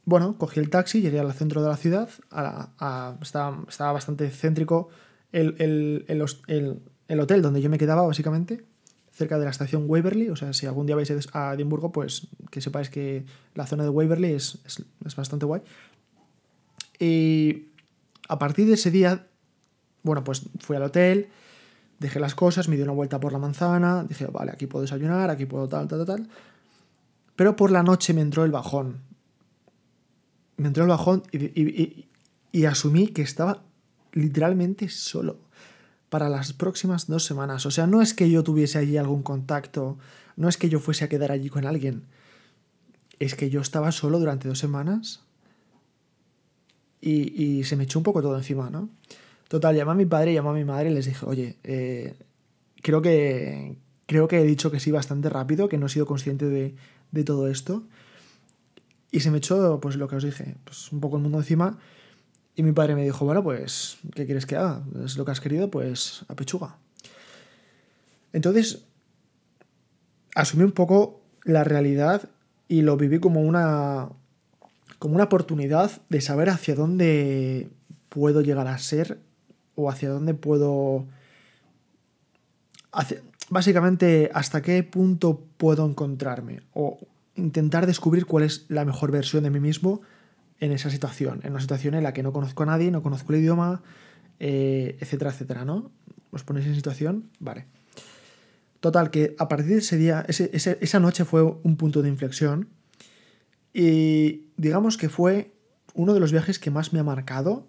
bueno, 0.07 0.39
cogí 0.39 0.61
el 0.61 0.71
taxi, 0.71 1.03
llegué 1.03 1.21
al 1.21 1.33
centro 1.35 1.63
de 1.63 1.69
la 1.69 1.77
ciudad, 1.77 2.09
estaba, 3.21 3.93
bastante 3.93 4.31
céntrico 4.31 4.89
el, 5.33 5.57
el, 5.59 6.81
el 7.09 7.21
hotel 7.21 7.43
donde 7.43 7.61
yo 7.61 7.69
me 7.69 7.77
quedaba, 7.77 8.07
básicamente, 8.07 8.65
cerca 9.17 9.39
de 9.39 9.45
la 9.45 9.51
estación 9.51 9.85
Waverley. 9.87 10.29
O 10.29 10.37
sea, 10.37 10.53
si 10.53 10.67
algún 10.67 10.87
día 10.87 10.97
vais 10.97 11.11
a 11.33 11.55
Edimburgo, 11.55 11.91
pues 11.91 12.29
que 12.51 12.61
sepáis 12.61 12.91
que 12.91 13.25
la 13.55 13.67
zona 13.67 13.85
de 13.85 13.91
Waverley 13.91 14.33
es, 14.33 14.59
bastante 15.17 15.47
guay. 15.47 15.63
Y 16.99 17.69
a 18.29 18.39
partir 18.39 18.67
de 18.67 18.75
ese 18.75 18.91
día, 18.91 19.27
bueno, 20.03 20.23
pues 20.23 20.43
fui 20.61 20.77
al 20.77 20.83
hotel, 20.83 21.29
dejé 21.99 22.21
las 22.21 22.35
cosas, 22.35 22.69
me 22.69 22.77
di 22.77 22.83
una 22.83 22.93
vuelta 22.93 23.19
por 23.19 23.33
la 23.33 23.39
manzana, 23.39 24.05
dije, 24.05 24.27
vale, 24.27 24.53
aquí 24.53 24.67
puedo 24.67 24.83
desayunar, 24.83 25.31
aquí 25.31 25.47
puedo 25.47 25.67
tal, 25.69 25.89
tal, 25.89 26.05
tal. 26.05 26.29
Pero 27.37 27.57
por 27.57 27.71
la 27.71 27.83
noche 27.83 28.13
me 28.13 28.21
entró 28.21 28.45
el 28.45 28.51
bajón. 28.51 29.01
Me 30.57 30.69
entró 30.69 30.85
el 30.85 30.91
bajón 30.91 31.23
y 31.33 32.65
asumí 32.65 33.09
que 33.09 33.23
estaba 33.23 33.63
literalmente 34.13 34.89
solo 34.89 35.39
para 36.09 36.29
las 36.29 36.53
próximas 36.53 37.07
dos 37.07 37.25
semanas. 37.25 37.67
O 37.67 37.71
sea, 37.71 37.87
no 37.87 38.03
es 38.03 38.15
que 38.15 38.31
yo 38.31 38.43
tuviese 38.43 38.79
allí 38.79 38.97
algún 38.97 39.23
contacto, 39.23 39.99
no 40.37 40.49
es 40.49 40.57
que 40.57 40.69
yo 40.69 40.81
fuese 40.81 41.05
a 41.05 41.09
quedar 41.09 41.33
allí 41.33 41.49
con 41.49 41.67
alguien, 41.67 42.05
es 43.19 43.35
que 43.35 43.51
yo 43.51 43.61
estaba 43.61 43.93
solo 43.93 44.19
durante 44.19 44.49
dos 44.49 44.59
semanas 44.59 45.23
y, 47.01 47.63
se 47.65 47.77
me 47.77 47.85
echó 47.85 47.99
un 47.99 48.03
poco 48.03 48.21
todo 48.21 48.37
encima, 48.37 48.69
¿no? 48.71 48.89
Total, 49.49 49.77
llamé 49.77 49.93
a 49.93 49.95
mi 49.95 50.07
padre, 50.07 50.35
llamé 50.35 50.49
a 50.49 50.53
mi 50.53 50.65
madre 50.65 50.91
y 50.91 50.95
les 50.95 51.07
dije, 51.07 51.25
oye, 51.25 51.57
eh, 51.63 52.15
creo, 52.83 53.01
que, 53.01 53.77
creo 54.07 54.27
que 54.27 54.41
he 54.41 54.45
dicho 54.45 54.73
que 54.73 54.81
sí 54.81 54.91
bastante 54.91 55.29
rápido, 55.29 55.69
que 55.69 55.79
no 55.79 55.87
he 55.87 55.89
sido 55.89 56.05
consciente 56.05 56.47
de, 56.47 56.75
de 57.13 57.25
todo 57.25 57.47
esto. 57.47 57.85
Y 59.17 59.21
se 59.21 59.31
me 59.31 59.39
echó, 59.39 59.81
pues 59.81 59.97
lo 59.97 60.09
que 60.09 60.17
os 60.17 60.25
dije, 60.25 60.57
pues 60.63 60.93
un 60.93 61.01
poco 61.01 61.17
el 61.17 61.23
mundo 61.23 61.39
encima. 61.39 61.79
Y 62.55 62.63
mi 62.63 62.73
padre 62.73 62.95
me 62.95 63.03
dijo, 63.03 63.25
bueno, 63.25 63.43
pues, 63.43 63.97
¿qué 64.15 64.27
quieres 64.27 64.45
que 64.45 64.57
haga? 64.57 64.83
Es 65.07 65.17
lo 65.17 65.25
que 65.25 65.31
has 65.31 65.41
querido, 65.41 65.71
pues 65.71 66.27
a 66.29 66.35
pechuga. 66.35 66.77
Entonces, 68.35 68.85
asumí 70.35 70.65
un 70.65 70.73
poco 70.73 71.23
la 71.45 71.65
realidad 71.65 72.29
y 72.69 72.83
lo 72.83 72.99
viví 72.99 73.19
como 73.19 73.41
una, 73.41 74.11
como 74.99 75.15
una 75.15 75.25
oportunidad 75.25 75.91
de 76.11 76.21
saber 76.21 76.51
hacia 76.51 76.75
dónde 76.75 77.71
puedo 78.11 78.43
llegar 78.43 78.67
a 78.67 78.77
ser 78.77 79.19
o 79.77 79.89
hacia 79.89 80.11
dónde 80.11 80.35
puedo... 80.35 81.07
básicamente, 83.49 84.31
hasta 84.35 84.61
qué 84.61 84.83
punto 84.83 85.43
puedo 85.57 85.87
encontrarme 85.87 86.61
o 86.75 86.99
intentar 87.37 87.87
descubrir 87.87 88.27
cuál 88.27 88.45
es 88.45 88.67
la 88.69 88.85
mejor 88.85 89.11
versión 89.11 89.45
de 89.45 89.51
mí 89.51 89.61
mismo 89.61 90.01
en 90.61 90.73
esa 90.73 90.91
situación, 90.91 91.41
en 91.43 91.53
una 91.53 91.61
situación 91.61 91.95
en 91.95 92.03
la 92.03 92.13
que 92.13 92.23
no 92.23 92.33
conozco 92.33 92.63
a 92.63 92.67
nadie, 92.67 92.91
no 92.91 93.03
conozco 93.03 93.33
el 93.33 93.41
idioma, 93.41 93.83
eh, 94.41 94.97
etcétera, 95.01 95.31
etcétera, 95.31 95.65
¿no? 95.65 95.91
¿Os 96.31 96.45
ponéis 96.45 96.67
en 96.67 96.75
situación? 96.75 97.31
Vale. 97.39 97.67
Total, 98.81 99.11
que 99.11 99.35
a 99.39 99.49
partir 99.49 99.73
de 99.73 99.79
ese 99.79 99.97
día, 99.97 100.25
esa 100.29 101.01
noche 101.01 101.25
fue 101.25 101.43
un 101.43 101.77
punto 101.77 102.03
de 102.03 102.09
inflexión. 102.09 102.69
Y 103.73 104.47
digamos 104.57 104.97
que 104.97 105.09
fue 105.09 105.53
uno 105.95 106.15
de 106.15 106.21
los 106.21 106.33
viajes 106.33 106.59
que 106.59 106.71
más 106.71 106.93
me 106.93 107.01
ha 107.01 107.05
marcado, 107.05 107.67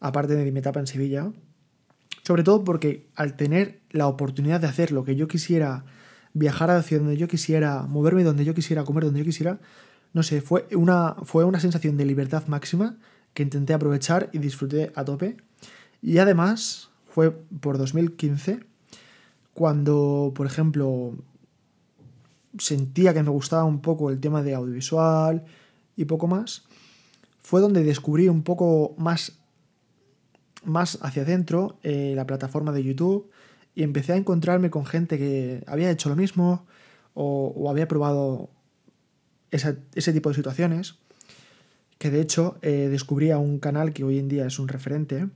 aparte 0.00 0.34
de 0.34 0.50
mi 0.50 0.58
etapa 0.58 0.80
en 0.80 0.86
Sevilla. 0.86 1.32
Sobre 2.22 2.44
todo 2.44 2.62
porque 2.64 3.08
al 3.14 3.36
tener 3.36 3.80
la 3.90 4.06
oportunidad 4.06 4.60
de 4.60 4.68
hacer 4.68 4.92
lo 4.92 5.04
que 5.04 5.16
yo 5.16 5.28
quisiera, 5.28 5.84
viajar 6.34 6.70
hacia 6.70 6.98
donde 6.98 7.16
yo 7.16 7.28
quisiera, 7.28 7.82
moverme 7.82 8.24
donde 8.24 8.44
yo 8.44 8.54
quisiera, 8.54 8.84
comer 8.84 9.04
donde 9.04 9.20
yo 9.20 9.24
quisiera, 9.24 9.60
no 10.12 10.22
sé, 10.22 10.40
fue 10.40 10.66
una, 10.72 11.16
fue 11.24 11.44
una 11.44 11.60
sensación 11.60 11.96
de 11.96 12.04
libertad 12.04 12.46
máxima 12.46 12.96
que 13.34 13.42
intenté 13.42 13.72
aprovechar 13.72 14.28
y 14.32 14.38
disfruté 14.38 14.92
a 14.94 15.04
tope. 15.04 15.36
Y 16.02 16.18
además 16.18 16.90
fue 17.08 17.30
por 17.30 17.78
2015 17.78 18.60
cuando, 19.54 20.32
por 20.34 20.46
ejemplo, 20.46 21.14
sentía 22.58 23.14
que 23.14 23.22
me 23.22 23.30
gustaba 23.30 23.64
un 23.64 23.80
poco 23.80 24.10
el 24.10 24.20
tema 24.20 24.42
de 24.42 24.54
audiovisual 24.54 25.44
y 25.96 26.04
poco 26.04 26.26
más, 26.26 26.64
fue 27.40 27.60
donde 27.60 27.82
descubrí 27.82 28.28
un 28.28 28.42
poco 28.42 28.94
más, 28.98 29.38
más 30.64 30.98
hacia 31.02 31.22
adentro 31.22 31.78
eh, 31.82 32.12
la 32.16 32.26
plataforma 32.26 32.72
de 32.72 32.84
YouTube 32.84 33.30
y 33.74 33.82
empecé 33.82 34.12
a 34.12 34.16
encontrarme 34.16 34.70
con 34.70 34.86
gente 34.86 35.18
que 35.18 35.62
había 35.66 35.90
hecho 35.90 36.08
lo 36.08 36.16
mismo 36.16 36.66
o, 37.14 37.70
había 37.70 37.88
probado 37.88 38.50
ese 39.50 40.12
tipo 40.12 40.30
de 40.30 40.34
situaciones, 40.34 40.96
que 41.98 42.10
de 42.10 42.20
hecho 42.20 42.58
eh, 42.62 42.88
descubrí 42.90 43.30
un 43.32 43.58
canal 43.58 43.92
que 43.92 44.04
hoy 44.04 44.18
en 44.18 44.28
día 44.28 44.46
es 44.46 44.58
un 44.58 44.68
referente. 44.68 45.28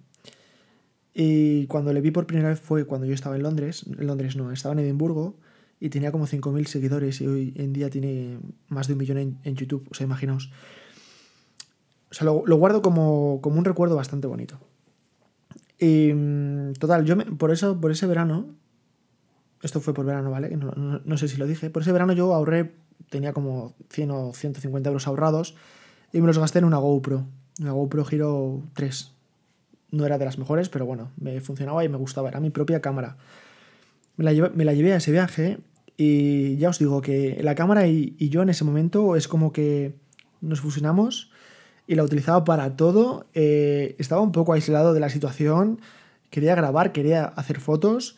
Y 1.15 1.67
cuando 1.67 1.93
le 1.93 2.01
vi 2.01 2.11
por 2.11 2.27
primera 2.27 2.49
vez 2.49 2.61
fue 2.61 2.85
cuando 2.85 3.07
yo 3.07 3.15
estaba 3.15 3.37
en 3.37 3.43
Londres, 3.43 3.85
en 3.87 4.07
Londres 4.07 4.37
no, 4.37 4.51
estaba 4.53 4.73
en 4.73 4.81
Edimburgo 4.81 5.37
y 5.81 5.91
tenía 5.91 6.13
como 6.13 6.27
5.000 6.27 6.67
seguidores 6.67 7.21
y 7.21 7.27
hoy 7.27 7.53
en 7.57 7.73
día 7.73 7.91
tiene 7.91 8.39
más 8.69 8.87
de 8.87 8.95
un 8.95 8.99
millón 8.99 9.39
en, 9.43 9.55
YouTube, 9.57 9.87
o 9.91 9.95
sea, 9.95 10.05
imaginaos. 10.05 10.51
O 12.11 12.15
sea, 12.15 12.25
lo, 12.25 12.57
guardo 12.57 12.83
como, 12.83 13.41
como, 13.43 13.59
un 13.59 13.65
recuerdo 13.65 13.97
bastante 13.97 14.27
bonito. 14.27 14.59
Y 15.79 16.13
mm, 16.13 16.75
total, 16.75 17.05
yo 17.05 17.17
por 17.37 17.51
eso, 17.51 17.81
por 17.81 17.91
ese 17.91 18.07
verano, 18.07 18.47
esto 19.63 19.81
fue 19.81 19.95
por 19.95 20.07
verano, 20.07 20.31
¿vale? 20.31 20.57
No, 20.57 20.73
no, 20.73 21.19
sé 21.19 21.29
si 21.29 21.37
lo 21.37 21.47
dije, 21.47 21.71
por 21.71 21.83
ese 21.83 21.93
verano 21.93 22.13
yo 22.13 22.33
ahorré, 22.35 22.73
tenía 23.11 23.33
como 23.33 23.75
100 23.91 24.11
o 24.11 24.33
150 24.33 24.89
euros 24.89 25.07
ahorrados 25.07 25.57
y 26.13 26.21
me 26.21 26.27
los 26.27 26.39
gasté 26.39 26.59
en 26.59 26.65
una 26.65 26.79
GoPro, 26.79 27.27
una 27.61 27.73
GoPro 27.73 28.07
Hero 28.11 28.63
3. 28.75 29.13
No 29.93 30.05
era 30.05 30.19
de 30.19 30.25
las 30.25 30.39
mejores, 30.39 30.69
pero 30.69 30.87
bueno, 30.87 31.11
me 31.17 31.41
funcionaba 31.41 31.85
y 31.85 31.89
me 31.89 31.97
gustaba, 31.97 32.29
era 32.29 32.41
mi 32.41 32.51
propia 32.51 32.81
cámara. 32.81 33.17
Me 34.17 34.25
la, 34.25 34.33
llevé, 34.33 34.93
a 34.93 34.97
ese 34.97 35.13
viaje 35.13 35.59
y 35.97 36.57
ya 36.57 36.71
os 36.71 36.79
digo 36.79 37.03
que 37.03 37.39
la 37.43 37.55
cámara 37.55 37.87
y, 37.87 38.17
yo 38.19 38.43
en 38.43 38.49
ese 38.49 38.65
momento 38.65 39.15
es 39.15 39.29
como 39.29 39.53
que 39.53 39.95
nos 40.41 40.61
fusionamos 40.61 41.31
y 41.87 41.95
la 41.95 42.03
utilizaba 42.03 42.45
para 42.45 42.77
todo. 42.77 43.27
Eh, 43.35 43.97
estaba 43.99 44.21
un 44.21 44.33
poco 44.33 44.53
aislado 44.53 44.93
de 44.95 45.01
la 45.01 45.09
situación, 45.09 45.81
quería 46.31 46.55
grabar, 46.55 46.93
quería 46.93 47.25
hacer 47.25 47.61
fotos. 47.61 48.17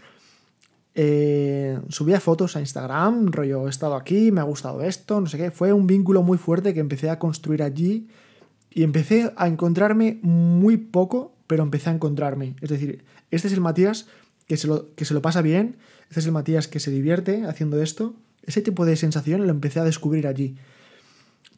Eh, 0.95 1.79
subía 1.91 2.19
fotos 2.19 2.57
a 2.57 2.61
Instagram, 2.61 3.31
rollo, 3.31 3.67
he 3.67 3.71
estado 3.71 3.95
aquí, 3.95 4.33
me 4.33 4.41
ha 4.41 4.45
gustado 4.45 4.83
esto, 4.83 5.21
no 5.21 5.27
sé 5.27 5.39
qué. 5.39 5.51
Fue 5.51 5.73
un 5.73 5.87
vínculo 5.87 6.23
muy 6.23 6.39
fuerte 6.39 6.75
que 6.75 6.81
empecé 6.81 7.11
a 7.11 7.19
construir 7.19 7.63
allí 7.63 8.09
y 8.71 8.83
empecé 8.83 9.33
a 9.37 9.47
encontrarme 9.47 10.19
muy 10.23 10.77
poco, 10.77 11.33
pero 11.47 11.63
empecé 11.63 11.91
a 11.91 11.93
encontrarme. 11.93 12.57
Es 12.61 12.71
decir, 12.71 13.05
este 13.31 13.49
es 13.49 13.55
el 13.55 13.61
Matías 13.61 14.07
que 14.49 14.57
se 14.57 14.67
lo, 14.67 14.95
que 14.97 15.05
se 15.05 15.15
lo 15.15 15.23
pasa 15.23 15.43
bien, 15.43 15.77
este 16.09 16.21
es 16.21 16.27
el 16.27 16.33
Matías 16.33 16.69
que 16.69 16.81
se 16.81 16.91
divierte 16.91 17.45
haciendo 17.45 17.81
esto. 17.81 18.15
Ese 18.43 18.63
tipo 18.63 18.87
de 18.87 18.97
sensación 18.97 19.47
lo 19.47 19.51
empecé 19.51 19.79
a 19.79 19.85
descubrir 19.85 20.27
allí. 20.27 20.57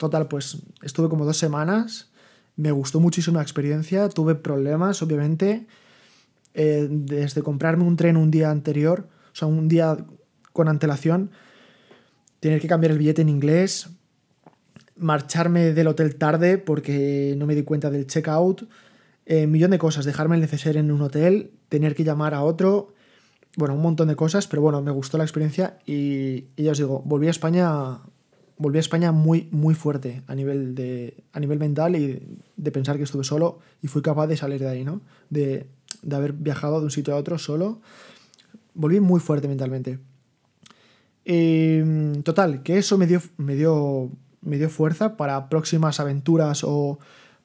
Total, 0.01 0.29
pues 0.29 0.63
estuve 0.81 1.11
como 1.11 1.27
dos 1.27 1.37
semanas, 1.37 2.11
me 2.57 2.73
gustó 2.73 3.01
muchísimo 3.01 3.37
la 3.37 3.43
experiencia, 3.43 4.09
tuve 4.09 4.35
problemas, 4.35 5.03
obviamente, 5.03 5.67
eh, 6.55 6.89
desde 6.91 7.43
comprarme 7.43 7.85
un 7.85 7.97
tren 7.97 8.17
un 8.17 8.31
día 8.31 8.51
anterior, 8.51 9.11
o 9.31 9.35
sea, 9.35 9.47
un 9.47 9.69
día 9.69 9.99
con 10.55 10.69
antelación, 10.69 11.33
tener 12.41 12.63
que 12.63 12.67
cambiar 12.67 12.93
el 12.93 12.99
billete 12.99 13.21
en 13.21 13.29
inglés, 13.29 13.91
marcharme 14.97 15.75
del 15.75 15.89
hotel 15.89 16.17
tarde 16.17 16.57
porque 16.57 17.35
no 17.37 17.45
me 17.45 17.55
di 17.55 17.63
cuenta 17.63 17.91
del 17.91 18.07
checkout, 18.07 18.71
eh, 19.27 19.47
millón 19.47 19.71
de 19.71 19.79
cosas, 19.79 20.07
dejarme 20.07 20.35
el 20.35 20.41
neceser 20.41 20.79
en 20.79 20.93
un 20.93 21.03
hotel, 21.03 21.53
tener 21.69 21.95
que 21.95 22.05
llamar 22.05 22.33
a 22.33 22.43
otro, 22.43 22.95
bueno, 23.59 23.75
un 23.75 23.83
montón 23.83 24.09
de 24.09 24.17
cosas, 24.17 24.47
pero 24.47 24.63
bueno, 24.63 24.81
me 24.81 24.93
gustó 24.93 25.19
la 25.19 25.25
experiencia 25.25 25.77
y, 25.85 26.47
ya 26.57 26.71
os 26.71 26.79
digo, 26.79 27.03
volví 27.05 27.27
a 27.27 27.31
España, 27.31 27.99
volví 28.61 28.77
a 28.77 28.81
España 28.81 29.11
muy, 29.11 29.49
muy 29.51 29.75
fuerte 29.75 30.23
a 30.27 30.35
nivel, 30.35 30.75
de, 30.75 31.25
a 31.33 31.41
nivel 31.41 31.59
mental 31.59 31.97
y 31.97 32.39
de 32.57 32.71
pensar 32.71 32.99
que 32.99 33.05
estuve 33.05 33.25
solo 33.25 33.59
y 33.83 33.89
fui 33.89 34.03
capaz 34.03 34.27
de 34.27 34.37
salir 34.37 34.61
de 34.61 34.69
ahí, 34.69 34.85
¿no? 34.85 35.01
De, 35.31 35.67
de 36.03 36.17
haber 36.17 36.35
viajado 36.35 36.79
de 36.79 36.85
un 36.85 36.91
sitio 36.91 37.15
a 37.15 37.17
otro 37.17 37.39
solo, 37.39 37.81
volví 38.75 39.01
muy 39.01 39.19
fuerte 39.19 39.49
mentalmente. 39.49 39.99
Y, 41.25 41.81
total, 42.23 42.63
que 42.63 42.77
eso 42.77 42.99
me 42.99 43.07
dio, 43.07 43.23
me, 43.39 43.57
dio, 43.57 44.11
me 44.43 44.59
dio 44.59 44.69
fuerza 44.69 45.17
para 45.17 45.49
próximas 45.49 45.99
aventuras 45.99 46.63
o 46.63 46.99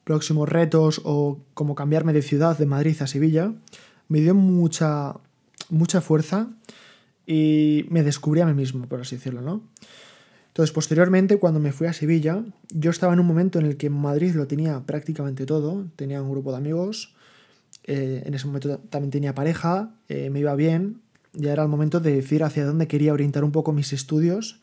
próximos 0.04 0.46
retos 0.46 1.00
o 1.02 1.40
como 1.54 1.74
cambiarme 1.74 2.12
de 2.12 2.20
ciudad 2.20 2.58
de 2.58 2.66
Madrid 2.66 2.96
a 3.00 3.06
Sevilla, 3.06 3.54
me 4.08 4.20
dio 4.20 4.34
mucha, 4.34 5.14
mucha 5.70 6.02
fuerza 6.02 6.50
y 7.26 7.86
me 7.88 8.02
descubrí 8.02 8.42
a 8.42 8.46
mí 8.46 8.52
mismo, 8.52 8.86
por 8.86 9.00
así 9.00 9.16
decirlo, 9.16 9.40
¿no? 9.40 9.62
Entonces, 10.56 10.72
posteriormente, 10.72 11.36
cuando 11.36 11.60
me 11.60 11.70
fui 11.70 11.86
a 11.86 11.92
Sevilla, 11.92 12.42
yo 12.70 12.90
estaba 12.90 13.12
en 13.12 13.20
un 13.20 13.26
momento 13.26 13.58
en 13.58 13.66
el 13.66 13.76
que 13.76 13.90
Madrid 13.90 14.34
lo 14.34 14.46
tenía 14.46 14.80
prácticamente 14.86 15.44
todo, 15.44 15.84
tenía 15.96 16.22
un 16.22 16.30
grupo 16.30 16.50
de 16.50 16.56
amigos, 16.56 17.14
eh, 17.84 18.22
en 18.24 18.32
ese 18.32 18.46
momento 18.46 18.78
también 18.88 19.10
tenía 19.10 19.34
pareja, 19.34 19.90
eh, 20.08 20.30
me 20.30 20.40
iba 20.40 20.54
bien, 20.54 21.02
ya 21.34 21.52
era 21.52 21.62
el 21.62 21.68
momento 21.68 22.00
de 22.00 22.14
decir 22.14 22.42
hacia 22.42 22.64
dónde 22.64 22.88
quería 22.88 23.12
orientar 23.12 23.44
un 23.44 23.52
poco 23.52 23.74
mis 23.74 23.92
estudios 23.92 24.62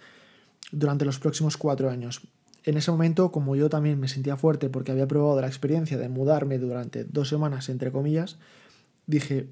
durante 0.72 1.06
los 1.06 1.20
próximos 1.20 1.58
cuatro 1.58 1.92
años. 1.92 2.28
En 2.64 2.76
ese 2.76 2.90
momento, 2.90 3.32
como 3.32 3.56
yo 3.56 3.70
también 3.70 4.00
me 4.00 4.08
sentía 4.08 4.36
fuerte 4.36 4.72
porque 4.72 4.92
había 4.92 5.08
probado 5.08 5.40
la 5.42 5.48
experiencia 5.48 6.00
de 6.00 6.10
mudarme 6.10 6.58
durante 6.58 7.04
dos 7.04 7.30
semanas, 7.30 7.70
entre 7.70 7.92
comillas, 7.92 8.38
dije, 9.06 9.48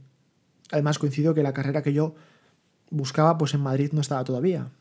además 0.71 0.97
coincidió 0.97 1.35
que 1.35 1.43
la 1.43 1.53
carrera 1.53 1.83
que 1.83 1.93
yo 1.93 2.15
buscaba, 2.89 3.37
pues 3.37 3.53
en 3.53 3.61
Madrid 3.61 3.91
no 3.93 4.01
estaba 4.01 4.23
todavía 4.23 4.71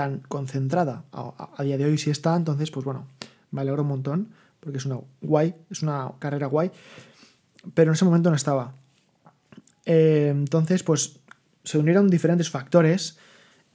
tan 0.00 0.20
concentrada. 0.20 1.04
A, 1.12 1.62
día 1.62 1.76
de 1.76 1.84
hoy 1.84 1.98
sí 1.98 2.08
está, 2.08 2.34
entonces, 2.34 2.70
pues 2.70 2.86
bueno, 2.86 3.06
me 3.50 3.60
alegro 3.60 3.82
un 3.82 3.88
montón 3.88 4.28
porque 4.58 4.78
es 4.78 4.86
una 4.86 4.98
guay, 5.20 5.54
es 5.70 5.82
una 5.82 6.12
carrera 6.18 6.46
guay, 6.46 6.70
pero 7.74 7.90
en 7.90 7.96
ese 7.96 8.06
momento 8.06 8.30
no 8.30 8.36
estaba. 8.36 8.72
Eh, 9.84 10.28
entonces, 10.30 10.82
pues 10.84 11.20
se 11.64 11.76
unieron 11.76 12.08
diferentes 12.08 12.48
factores 12.48 13.18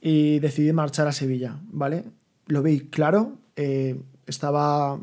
y 0.00 0.40
decidí 0.40 0.72
marchar 0.72 1.06
a 1.06 1.12
Sevilla, 1.12 1.60
¿vale? 1.70 2.02
Lo 2.48 2.60
vi 2.60 2.80
claro, 2.80 3.38
eh, 3.54 4.02
estaba 4.26 4.98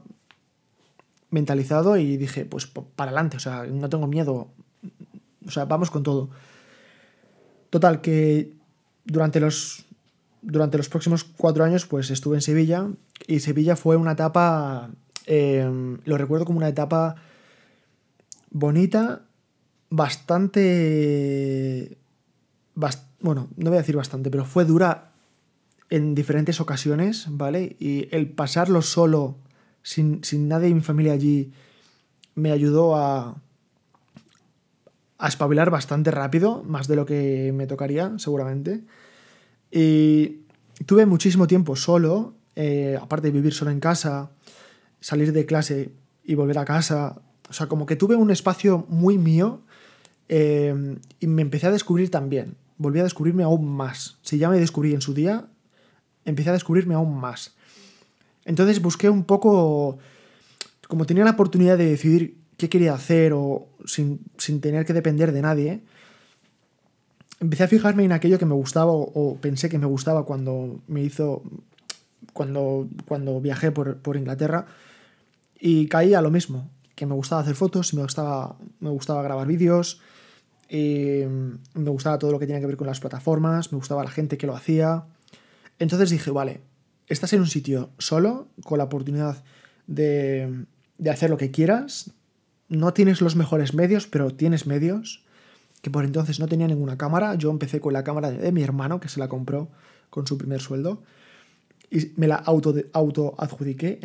mentalizado 1.29 1.95
y 1.95 2.17
dije, 2.17 2.43
pues 2.43 2.67
para 2.67 3.11
adelante, 3.11 3.37
o 3.37 3.39
sea, 3.39 3.63
no 3.63 3.87
tengo 3.87 4.07
miedo, 4.07 4.49
o 5.47 5.51
sea, 5.51 5.63
vamos 5.63 5.89
con 5.89 6.03
todo. 6.03 6.29
Total, 7.69 8.01
que 8.01 8.51
durante 9.05 9.39
los, 9.39 9.85
durante 10.43 10.77
los 10.77 10.89
próximos 10.89 11.23
cuatro 11.23 11.63
años, 11.63 11.85
pues 11.87 12.11
estuve 12.11 12.35
en 12.37 12.41
Sevilla 12.41 12.87
y 13.27 13.39
Sevilla 13.39 13.75
fue 13.75 13.95
una 13.95 14.11
etapa, 14.11 14.91
eh, 15.25 15.97
lo 16.03 16.17
recuerdo 16.17 16.45
como 16.45 16.57
una 16.57 16.67
etapa 16.67 17.15
bonita, 18.51 19.23
bastante, 19.89 20.37
bueno, 23.19 23.47
no 23.55 23.69
voy 23.69 23.77
a 23.77 23.81
decir 23.81 23.95
bastante, 23.95 24.29
pero 24.29 24.45
fue 24.45 24.65
dura 24.65 25.11
en 25.89 26.15
diferentes 26.15 26.59
ocasiones, 26.59 27.27
¿vale? 27.29 27.75
Y 27.79 28.07
el 28.15 28.29
pasarlo 28.29 28.81
solo, 28.81 29.37
sin, 29.81 30.21
nadie 30.47 30.69
de 30.69 30.75
mi 30.75 30.81
familia 30.81 31.13
allí, 31.13 31.53
me 32.35 32.51
ayudó 32.51 32.95
a, 32.95 33.35
a 35.19 35.27
espabilar 35.27 35.69
bastante 35.69 36.09
rápido, 36.11 36.63
más 36.63 36.87
de 36.87 36.95
lo 36.95 37.05
que 37.05 37.51
me 37.53 37.67
tocaría, 37.67 38.13
seguramente. 38.17 38.83
Y 39.75 40.41
tuve 40.85 41.07
muchísimo 41.07 41.47
tiempo 41.47 41.75
solo, 41.75 42.35
eh, 42.55 42.95
aparte 43.01 43.27
de 43.27 43.31
vivir 43.31 43.53
solo 43.53 43.71
en 43.71 43.79
casa, 43.79 44.29
salir 44.99 45.33
de 45.33 45.47
clase 45.47 45.91
y 46.23 46.35
volver 46.35 46.59
a 46.59 46.65
casa. 46.65 47.21
O 47.49 47.53
sea, 47.53 47.67
como 47.67 47.87
que 47.87 47.95
tuve 47.95 48.15
un 48.15 48.29
espacio 48.29 48.85
muy 48.87 49.17
mío 49.17 49.61
eh, 50.29 50.95
y 51.19 51.27
me 51.27 51.41
empecé 51.41 51.67
a 51.67 51.71
descubrir 51.71 52.11
también. 52.11 52.55
Volví 52.77 52.99
a 52.99 53.03
descubrirme 53.03 53.43
aún 53.43 53.67
más. 53.67 54.17
Si 54.21 54.37
ya 54.37 54.47
me 54.49 54.59
descubrí 54.59 54.93
en 54.93 55.01
su 55.01 55.15
día, 55.15 55.47
empecé 56.23 56.51
a 56.51 56.53
descubrirme 56.53 56.93
aún 56.93 57.19
más. 57.19 57.55
Entonces 58.45 58.79
busqué 58.79 59.09
un 59.09 59.23
poco, 59.23 59.97
como 60.87 61.05
tenía 61.05 61.23
la 61.23 61.31
oportunidad 61.31 61.77
de 61.77 61.85
decidir 61.85 62.37
qué 62.57 62.69
quería 62.69 62.93
hacer 62.93 63.33
o 63.33 63.69
sin, 63.85 64.19
tener 64.61 64.85
que 64.85 64.93
depender 64.93 65.31
de 65.31 65.41
nadie, 65.41 65.83
empecé 67.43 67.63
a 67.63 67.67
fijarme 67.67 68.05
en 68.05 68.13
aquello 68.13 68.39
que 68.39 68.45
me 68.45 68.53
gustaba 68.53 68.91
o, 68.91 69.37
pensé 69.41 69.69
que 69.69 69.77
me 69.77 69.85
gustaba 69.85 70.25
cuando 70.25 70.79
me 70.87 71.03
hizo, 71.03 71.43
cuando, 72.31 72.87
cuando 73.05 73.41
viajé 73.41 73.71
por, 73.71 73.97
por, 73.97 74.15
Inglaterra. 74.15 74.65
Y 75.59 75.87
caí 75.87 76.13
a 76.13 76.21
lo 76.21 76.31
mismo, 76.31 76.69
que 76.95 77.05
me 77.05 77.13
gustaba 77.13 77.41
hacer 77.41 77.55
fotos, 77.55 77.93
me 77.93 78.01
gustaba, 78.01 78.55
me 78.79 78.89
gustaba 78.89 79.21
grabar 79.23 79.47
vídeos, 79.47 80.01
y 80.69 81.23
me 81.73 81.89
gustaba 81.89 82.17
todo 82.17 82.31
lo 82.31 82.39
que 82.39 82.47
tenía 82.47 82.61
que 82.61 82.67
ver 82.67 82.77
con 82.77 82.87
las 82.87 82.99
plataformas, 82.99 83.71
me 83.71 83.77
gustaba 83.77 84.03
la 84.03 84.09
gente 84.09 84.37
que 84.37 84.47
lo 84.47 84.55
hacía. 84.55 85.03
Entonces 85.79 86.09
dije, 86.09 86.31
vale, 86.31 86.61
estás 87.07 87.33
en 87.33 87.41
un 87.41 87.47
sitio 87.47 87.91
solo, 87.97 88.47
con 88.63 88.77
la 88.77 88.85
oportunidad 88.85 89.43
de, 89.85 90.65
de 90.97 91.09
hacer 91.09 91.29
lo 91.29 91.37
que 91.37 91.51
quieras, 91.51 92.11
no 92.69 92.93
tienes 92.93 93.21
los 93.21 93.35
mejores 93.35 93.73
medios, 93.73 94.07
pero 94.07 94.31
tienes 94.31 94.65
medios, 94.65 95.22
que 95.83 95.91
por 95.91 96.05
entonces 96.05 96.39
no 96.39 96.47
tenía 96.47 96.65
ninguna 96.65 96.97
cámara. 96.97 97.35
Yo 97.35 97.51
empecé 97.51 97.81
con 97.81 97.91
la 97.91 98.05
cámara 98.05 98.31
de, 98.31 98.51
mi 98.53 98.63
hermano, 98.63 99.01
que 99.01 99.09
se 99.09 99.19
la 99.19 99.27
compró 99.27 99.67
con 100.09 100.25
su 100.25 100.37
primer 100.37 100.61
sueldo, 100.61 101.03
y 101.91 102.13
me 102.15 102.25
la 102.25 102.35
auto, 102.35 102.73
auto 102.93 103.35
adjudiqué. 103.37 103.99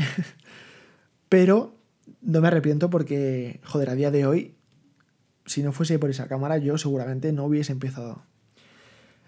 pero 1.29 1.77
no 2.21 2.41
me 2.41 2.49
arrepiento 2.49 2.91
porque, 2.91 3.61
joder, 3.63 3.91
a 3.91 3.95
día 3.95 4.11
de 4.11 4.27
hoy, 4.27 4.57
si 5.47 5.63
no 5.63 5.71
fuese 5.71 6.01
por 6.01 6.11
esa 6.11 6.27
cámara, 6.27 6.59
yo 6.59 6.79
seguramente 6.79 7.33
no 7.33 7.45
hubiese 7.45 7.71
empezado. 7.71 8.25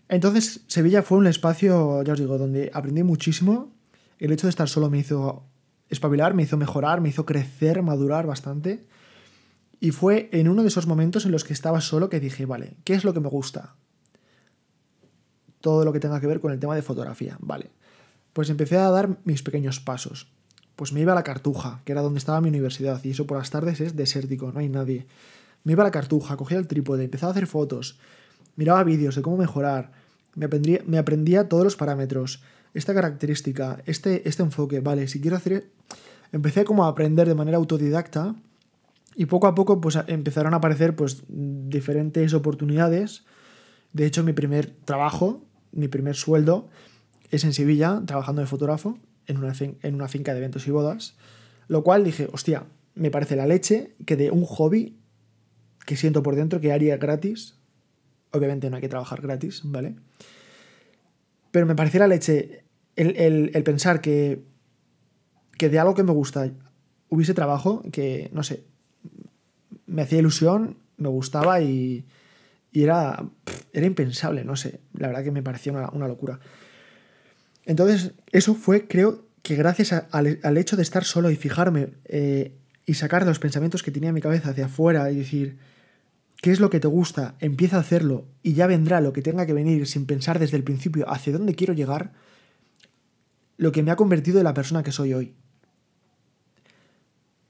Entonces, 0.08 0.62
Sevilla 0.66 1.02
fue 1.02 1.18
un 1.18 1.28
espacio, 1.28 2.02
ya 2.02 2.14
os 2.14 2.18
digo, 2.18 2.36
donde 2.36 2.72
aprendí 2.74 3.04
muchísimo. 3.04 3.72
El 4.18 4.32
hecho 4.32 4.48
de 4.48 4.50
estar 4.50 4.68
solo 4.68 4.90
me 4.90 4.98
hizo 4.98 5.44
espabilar, 5.88 6.34
me 6.34 6.42
hizo 6.42 6.56
mejorar, 6.56 7.00
me 7.00 7.10
hizo 7.10 7.24
crecer, 7.24 7.80
madurar 7.82 8.26
bastante. 8.26 8.84
Y 9.80 9.92
fue 9.92 10.28
en 10.32 10.48
uno 10.48 10.62
de 10.62 10.68
esos 10.68 10.86
momentos 10.86 11.24
en 11.24 11.32
los 11.32 11.42
que 11.42 11.54
estaba 11.54 11.80
solo 11.80 12.10
que 12.10 12.20
dije, 12.20 12.44
vale, 12.44 12.76
¿qué 12.84 12.92
es 12.92 13.02
lo 13.02 13.14
que 13.14 13.20
me 13.20 13.30
gusta? 13.30 13.74
Todo 15.62 15.86
lo 15.86 15.92
que 15.92 16.00
tenga 16.00 16.20
que 16.20 16.26
ver 16.26 16.40
con 16.40 16.52
el 16.52 16.60
tema 16.60 16.74
de 16.74 16.82
fotografía, 16.82 17.38
vale. 17.40 17.70
Pues 18.34 18.50
empecé 18.50 18.76
a 18.76 18.90
dar 18.90 19.18
mis 19.24 19.42
pequeños 19.42 19.80
pasos. 19.80 20.30
Pues 20.76 20.92
me 20.92 21.00
iba 21.00 21.12
a 21.12 21.14
la 21.14 21.22
Cartuja, 21.22 21.80
que 21.84 21.92
era 21.92 22.02
donde 22.02 22.18
estaba 22.18 22.42
mi 22.42 22.50
universidad, 22.50 23.02
y 23.04 23.10
eso 23.10 23.26
por 23.26 23.38
las 23.38 23.50
tardes 23.50 23.80
es 23.80 23.96
desértico, 23.96 24.52
no 24.52 24.60
hay 24.60 24.68
nadie. 24.68 25.06
Me 25.64 25.72
iba 25.72 25.82
a 25.82 25.86
la 25.86 25.90
Cartuja, 25.90 26.36
cogía 26.36 26.58
el 26.58 26.66
trípode, 26.66 27.04
empezaba 27.04 27.30
a 27.30 27.32
hacer 27.32 27.46
fotos, 27.46 27.98
miraba 28.56 28.84
vídeos 28.84 29.16
de 29.16 29.22
cómo 29.22 29.38
mejorar, 29.38 29.92
me 30.34 30.44
aprendía, 30.44 30.80
me 30.86 30.98
aprendía 30.98 31.48
todos 31.48 31.64
los 31.64 31.76
parámetros, 31.76 32.42
esta 32.74 32.94
característica, 32.94 33.82
este, 33.86 34.28
este 34.28 34.42
enfoque, 34.42 34.80
vale, 34.80 35.08
si 35.08 35.20
quiero 35.20 35.36
hacer... 35.36 35.70
Empecé 36.32 36.64
como 36.64 36.84
a 36.84 36.88
aprender 36.88 37.26
de 37.26 37.34
manera 37.34 37.56
autodidacta 37.56 38.36
y 39.14 39.26
poco 39.26 39.46
a 39.46 39.54
poco 39.54 39.80
pues, 39.80 39.98
empezaron 40.06 40.54
a 40.54 40.58
aparecer 40.58 40.94
pues, 40.96 41.24
diferentes 41.28 42.32
oportunidades. 42.34 43.24
De 43.92 44.06
hecho, 44.06 44.22
mi 44.22 44.32
primer 44.32 44.70
trabajo, 44.84 45.44
mi 45.72 45.88
primer 45.88 46.14
sueldo, 46.14 46.68
es 47.30 47.44
en 47.44 47.52
Sevilla, 47.52 48.02
trabajando 48.06 48.40
de 48.40 48.46
fotógrafo 48.46 48.98
en 49.26 49.38
una, 49.38 49.52
en 49.60 49.94
una 49.94 50.08
finca 50.08 50.32
de 50.32 50.38
eventos 50.38 50.66
y 50.66 50.70
bodas. 50.70 51.16
Lo 51.68 51.82
cual 51.82 52.04
dije, 52.04 52.28
hostia, 52.32 52.66
me 52.94 53.10
parece 53.10 53.36
la 53.36 53.46
leche 53.46 53.94
que 54.06 54.16
de 54.16 54.30
un 54.30 54.44
hobby 54.44 54.96
que 55.86 55.96
siento 55.96 56.22
por 56.22 56.36
dentro 56.36 56.60
que 56.60 56.72
haría 56.72 56.96
gratis. 56.96 57.56
Obviamente 58.32 58.70
no 58.70 58.76
hay 58.76 58.82
que 58.82 58.88
trabajar 58.88 59.20
gratis, 59.20 59.62
¿vale? 59.64 59.96
Pero 61.50 61.66
me 61.66 61.74
parecía 61.74 62.00
la 62.00 62.08
leche 62.08 62.64
el, 62.96 63.50
el 63.54 63.62
pensar 63.64 64.00
que, 64.00 64.44
que 65.58 65.68
de 65.68 65.78
algo 65.78 65.94
que 65.94 66.02
me 66.02 66.12
gusta 66.12 66.50
hubiese 67.08 67.34
trabajo, 67.34 67.82
que, 67.92 68.30
no 68.32 68.42
sé, 68.42 68.64
me 69.90 70.02
hacía 70.02 70.20
ilusión, 70.20 70.78
me 70.96 71.08
gustaba 71.08 71.60
y, 71.60 72.06
era, 72.72 73.24
era 73.72 73.86
impensable, 73.86 74.44
no 74.44 74.56
sé, 74.56 74.80
la 74.94 75.08
verdad 75.08 75.24
que 75.24 75.32
me 75.32 75.42
parecía 75.42 75.72
una, 75.72 76.08
locura. 76.08 76.38
Entonces, 77.64 78.12
eso 78.30 78.54
fue, 78.54 78.86
creo 78.86 79.26
que 79.42 79.56
gracias 79.56 79.92
al, 80.10 80.56
hecho 80.56 80.76
de 80.76 80.82
estar 80.82 81.04
solo 81.04 81.30
y 81.30 81.36
fijarme 81.36 81.94
eh, 82.04 82.56
y 82.86 82.94
sacar 82.94 83.26
los 83.26 83.38
pensamientos 83.38 83.82
que 83.82 83.90
tenía 83.90 84.10
en 84.10 84.14
mi 84.14 84.20
cabeza 84.20 84.50
hacia 84.50 84.66
afuera 84.66 85.10
y 85.10 85.16
decir, 85.16 85.58
¿qué 86.40 86.52
es 86.52 86.60
lo 86.60 86.70
que 86.70 86.80
te 86.80 86.88
gusta? 86.88 87.34
Empieza 87.40 87.76
a 87.76 87.80
hacerlo 87.80 88.26
y 88.42 88.54
ya 88.54 88.66
vendrá 88.66 89.00
lo 89.00 89.12
que 89.12 89.22
tenga 89.22 89.46
que 89.46 89.52
venir 89.52 89.86
sin 89.86 90.06
pensar 90.06 90.38
desde 90.38 90.56
el 90.56 90.64
principio 90.64 91.10
hacia 91.10 91.32
dónde 91.32 91.54
quiero 91.56 91.74
llegar, 91.74 92.12
lo 93.56 93.72
que 93.72 93.82
me 93.82 93.90
ha 93.90 93.96
convertido 93.96 94.38
en 94.38 94.44
la 94.44 94.54
persona 94.54 94.82
que 94.82 94.92
soy 94.92 95.12
hoy. 95.12 95.34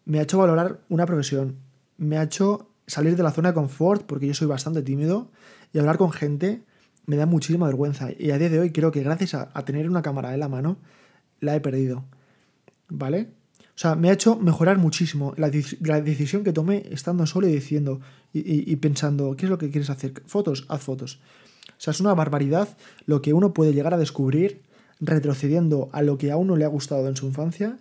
Me 0.07 0.19
ha 0.19 0.23
hecho 0.23 0.39
valorar 0.39 0.81
una 0.89 1.07
profesión, 1.07 1.59
me 2.01 2.17
ha 2.17 2.23
hecho 2.25 2.67
salir 2.87 3.15
de 3.15 3.23
la 3.23 3.31
zona 3.31 3.51
de 3.51 3.55
confort, 3.55 4.05
porque 4.07 4.27
yo 4.27 4.35
soy 4.35 4.49
bastante 4.49 4.83
tímido, 4.83 5.31
y 5.73 5.79
hablar 5.79 5.99
con 5.99 6.11
gente 6.11 6.65
me 7.07 7.17
da 7.17 7.27
muchísima 7.27 7.67
vergüenza. 7.67 8.09
Y 8.19 8.31
a 8.31 8.39
día 8.39 8.49
de 8.49 8.59
hoy 8.59 8.73
creo 8.73 8.91
que 8.91 9.03
gracias 9.03 9.35
a, 9.35 9.65
tener 9.65 9.89
una 9.89 10.03
cámara 10.03 10.33
en 10.33 10.41
la 10.41 10.49
mano, 10.49 10.79
la 11.41 11.55
he 11.55 11.61
perdido. 11.61 12.05
¿Vale? 12.89 13.29
O 13.61 13.79
sea, 13.81 13.95
me 13.95 14.11
ha 14.11 14.13
hecho 14.13 14.37
mejorar 14.37 14.79
muchísimo 14.79 15.35
la, 15.37 15.51
decisión 15.51 16.43
que 16.43 16.53
tomé 16.53 16.85
estando 16.91 17.27
solo 17.27 17.49
y 17.49 17.53
diciendo 17.53 18.01
y, 18.33 18.75
pensando, 18.77 19.37
¿qué 19.37 19.47
es 19.47 19.51
lo 19.51 19.59
que 19.59 19.71
quieres 19.71 19.91
hacer? 19.91 20.23
Fotos, 20.27 20.67
haz 20.69 20.83
fotos. 20.83 21.21
O 21.69 21.73
sea, 21.81 21.93
es 21.93 22.01
una 22.01 22.15
barbaridad 22.15 22.77
lo 23.07 23.23
que 23.23 23.33
uno 23.33 23.53
puede 23.53 23.73
llegar 23.73 23.95
a 23.95 23.99
descubrir 23.99 24.63
retrocediendo 25.01 25.91
a 25.93 26.03
lo 26.03 26.19
que 26.19 26.31
a 26.31 26.37
uno 26.37 26.57
le 26.57 26.65
ha 26.65 26.69
gustado 26.69 27.09
en 27.09 27.17
su 27.17 27.27
infancia, 27.27 27.79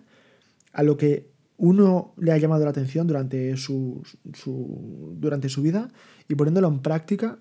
a 0.72 0.82
lo 0.82 0.96
que 0.96 1.30
uno 1.60 2.14
le 2.16 2.32
ha 2.32 2.38
llamado 2.38 2.64
la 2.64 2.70
atención 2.70 3.06
durante 3.06 3.56
su, 3.58 4.02
durante 5.14 5.50
su 5.50 5.60
vida 5.60 5.90
y 6.26 6.34
poniéndolo 6.34 6.68
en 6.68 6.78
práctica 6.80 7.38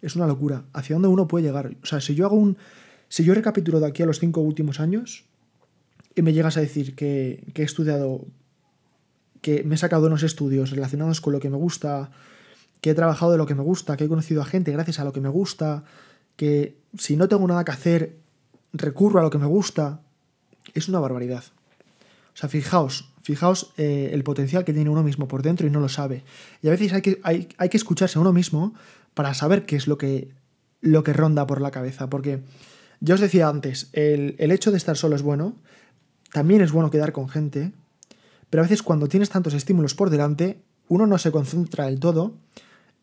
es 0.00 0.16
una 0.16 0.26
locura. 0.26 0.64
¿Hacia 0.72 0.94
dónde 0.94 1.08
uno 1.08 1.28
puede 1.28 1.44
llegar? 1.44 1.76
O 1.82 1.86
sea, 1.86 2.00
si 2.00 2.14
yo 2.14 2.24
hago 2.24 2.36
un. 2.36 2.56
Si 3.08 3.22
yo 3.22 3.34
recapitulo 3.34 3.78
de 3.78 3.86
aquí 3.86 4.02
a 4.02 4.06
los 4.06 4.18
cinco 4.18 4.40
últimos 4.40 4.80
años 4.80 5.26
y 6.14 6.22
me 6.22 6.32
llegas 6.32 6.56
a 6.56 6.60
decir 6.60 6.94
que, 6.94 7.44
he 7.54 7.62
estudiado, 7.62 8.24
que 9.42 9.62
me 9.64 9.74
he 9.74 9.78
sacado 9.78 10.06
unos 10.06 10.22
estudios 10.22 10.70
relacionados 10.70 11.20
con 11.20 11.34
lo 11.34 11.40
que 11.40 11.50
me 11.50 11.56
gusta, 11.58 12.10
que 12.80 12.90
he 12.90 12.94
trabajado 12.94 13.32
de 13.32 13.38
lo 13.38 13.46
que 13.46 13.54
me 13.54 13.62
gusta, 13.62 13.96
que 13.96 14.04
he 14.04 14.08
conocido 14.08 14.40
a 14.40 14.46
gente 14.46 14.72
gracias 14.72 15.00
a 15.00 15.04
lo 15.04 15.12
que 15.12 15.20
me 15.20 15.28
gusta, 15.28 15.84
que 16.36 16.78
si 16.96 17.16
no 17.16 17.28
tengo 17.28 17.46
nada 17.46 17.64
que 17.64 17.72
hacer, 17.72 18.16
recurro 18.72 19.20
a 19.20 19.22
lo 19.22 19.30
que 19.30 19.38
me 19.38 19.46
gusta, 19.46 20.00
es 20.72 20.88
una 20.88 21.00
barbaridad. 21.00 21.44
Sea, 22.40 22.48
fijaos, 22.48 23.10
Fijaos 23.22 23.74
eh, 23.76 24.10
el 24.14 24.24
potencial 24.24 24.64
que 24.64 24.72
tiene 24.72 24.88
uno 24.88 25.02
mismo 25.02 25.28
por 25.28 25.42
dentro 25.42 25.66
y 25.66 25.70
no 25.70 25.78
lo 25.78 25.90
sabe. 25.90 26.24
Y 26.62 26.68
a 26.68 26.70
veces 26.70 26.94
hay 26.94 27.02
que, 27.02 27.20
hay, 27.22 27.44
que 27.44 27.76
escucharse 27.76 28.18
a 28.18 28.22
uno 28.22 28.32
mismo 28.32 28.72
para 29.12 29.34
saber 29.34 29.66
qué 29.66 29.76
es 29.76 29.86
lo 29.86 29.98
que, 29.98 30.32
lo 30.80 31.04
que 31.04 31.12
ronda 31.12 31.46
por 31.46 31.60
la 31.60 31.70
cabeza. 31.70 32.08
Porque 32.08 32.42
ya 33.00 33.14
os 33.14 33.20
decía 33.20 33.46
antes, 33.46 33.90
el, 33.92 34.34
hecho 34.38 34.70
de 34.70 34.78
estar 34.78 34.96
solo 34.96 35.16
es 35.16 35.22
bueno, 35.22 35.54
también 36.32 36.62
es 36.62 36.72
bueno 36.72 36.90
quedar 36.90 37.12
con 37.12 37.28
gente, 37.28 37.72
pero 38.48 38.62
a 38.62 38.64
veces 38.64 38.82
cuando 38.82 39.06
tienes 39.06 39.28
tantos 39.28 39.52
estímulos 39.52 39.94
por 39.94 40.08
delante, 40.08 40.62
uno 40.88 41.06
no 41.06 41.18
se 41.18 41.30
concentra 41.30 41.84
del 41.84 42.00
todo 42.00 42.38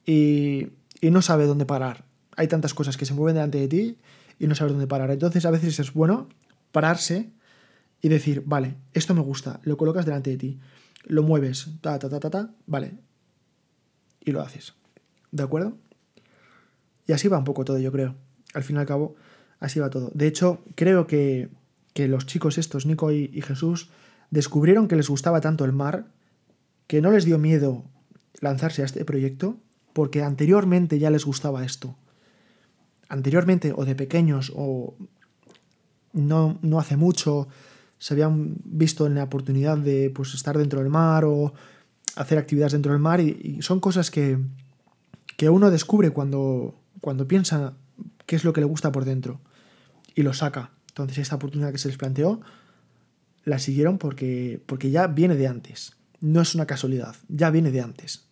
y, 0.04 0.70
y 1.00 1.12
no 1.12 1.22
sabe 1.22 1.46
dónde 1.46 1.68
parar. 1.68 2.06
Hay 2.36 2.48
tantas 2.48 2.74
cosas 2.74 2.98
que 2.98 3.06
se 3.06 3.14
mueven 3.14 3.36
delante 3.36 3.60
de 3.60 3.68
ti 3.68 3.98
y 4.40 4.48
no 4.48 4.56
sabes 4.56 4.74
dónde 4.74 4.88
parar. 4.88 5.12
Entonces 5.12 5.46
a 5.46 5.52
veces 5.52 5.80
es 5.80 5.94
bueno 5.94 6.28
pararse 6.72 7.30
y 8.02 8.10
decir, 8.10 8.44
vale, 8.46 8.76
esto 8.94 9.14
me 9.14 9.22
gusta, 9.22 9.60
lo 9.64 9.78
colocas 9.78 10.06
delante 10.06 10.30
de 10.32 10.38
ti, 10.38 10.60
lo 11.06 11.24
mueves, 11.24 11.70
ta, 11.82 11.98
ta, 12.00 12.10
ta, 12.10 12.20
ta, 12.20 12.30
ta, 12.30 12.56
vale, 12.66 12.96
y 14.22 14.32
lo 14.32 14.42
haces. 14.42 14.76
¿De 15.32 15.44
acuerdo? 15.44 15.78
Y 17.08 17.14
así 17.14 17.28
va 17.28 17.38
un 17.38 17.44
poco 17.44 17.66
todo, 17.66 17.80
yo 17.80 17.92
creo. 17.92 18.16
Al 18.54 18.64
fin 18.64 18.76
y 18.76 18.80
al 18.80 18.86
cabo, 18.86 19.16
así 19.60 19.80
va 19.80 19.90
todo. 19.90 20.12
De 20.14 20.28
hecho, 20.28 20.64
creo 20.76 21.08
que, 21.08 21.50
que 21.94 22.08
los 22.08 22.26
chicos 22.26 22.58
estos, 22.58 22.86
Nico 22.86 23.12
y, 23.12 23.30
y 23.34 23.42
Jesús, 23.42 23.90
descubrieron 24.30 24.88
que 24.88 24.96
les 24.96 25.10
gustaba 25.10 25.42
tanto 25.42 25.66
el 25.66 25.74
mar, 25.74 26.08
que 26.88 27.02
no 27.02 27.12
les 27.12 27.26
dio 27.26 27.40
miedo 27.40 27.86
lanzarse 28.40 28.82
a 28.82 28.86
este 28.86 29.06
proyecto, 29.06 29.58
porque 29.94 30.22
anteriormente 30.22 31.00
ya 31.00 31.10
les 31.10 31.26
gustaba 31.26 31.66
esto. 31.66 31.96
Anteriormente, 33.10 33.74
o 33.76 33.86
de 33.86 33.96
pequeños, 33.96 34.52
o 34.56 34.96
no, 36.14 36.60
no 36.62 36.80
hace 36.80 36.98
mucho, 36.98 37.48
se 38.00 38.14
habían 38.14 38.56
visto 38.64 39.08
en 39.08 39.16
la 39.16 39.24
oportunidad 39.24 39.78
de 39.78 40.12
pues, 40.14 40.34
estar 40.34 40.58
dentro 40.58 40.80
del 40.80 40.90
mar 40.90 41.26
o 41.26 41.54
hacer 42.16 42.38
actividades 42.38 42.74
dentro 42.74 42.92
del 42.92 43.02
mar 43.02 43.20
y, 43.20 43.62
son 43.62 43.80
cosas 43.80 44.12
que, 44.12 44.38
que, 45.36 45.50
uno 45.50 45.72
descubre 45.72 46.12
cuando, 46.12 46.76
cuando 47.02 47.28
piensa 47.28 47.74
qué 48.26 48.36
es 48.36 48.44
lo 48.44 48.54
que 48.54 48.62
le 48.62 48.68
gusta 48.68 48.92
por 48.92 49.06
dentro 49.06 49.40
y 50.16 50.24
lo 50.24 50.34
saca. 50.34 50.72
Entonces 50.90 51.20
esta 51.20 51.36
oportunidad 51.36 51.72
que 51.72 51.78
se 51.78 51.88
les 51.88 51.98
planteó 51.98 52.42
la 53.44 53.60
siguieron 53.60 53.98
porque, 53.98 54.62
porque 54.66 54.92
ya 54.92 55.08
viene 55.08 55.36
de 55.36 55.48
antes. 55.48 55.94
No 56.20 56.42
es 56.42 56.56
una 56.56 56.66
casualidad, 56.66 57.16
ya 57.30 57.50
viene 57.50 57.72
de 57.72 57.82
antes. 57.82 58.28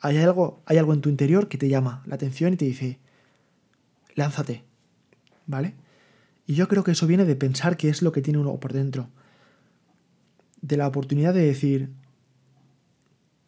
Hay 0.00 0.16
algo, 0.18 0.62
hay 0.66 0.78
algo 0.78 0.92
en 0.92 1.00
tu 1.00 1.08
interior 1.08 1.48
que 1.48 1.58
te 1.58 1.68
llama 1.68 2.02
la 2.06 2.16
atención 2.16 2.54
y 2.54 2.56
te 2.56 2.64
dice, 2.64 2.98
lánzate, 4.14 4.64
¿vale? 5.46 5.74
Y 6.46 6.54
yo 6.54 6.68
creo 6.68 6.84
que 6.84 6.92
eso 6.92 7.06
viene 7.06 7.24
de 7.24 7.36
pensar 7.36 7.76
qué 7.76 7.88
es 7.88 8.02
lo 8.02 8.12
que 8.12 8.22
tiene 8.22 8.38
uno 8.38 8.58
por 8.58 8.72
dentro. 8.72 9.08
De 10.62 10.76
la 10.76 10.86
oportunidad 10.86 11.34
de 11.34 11.44
decir, 11.44 11.90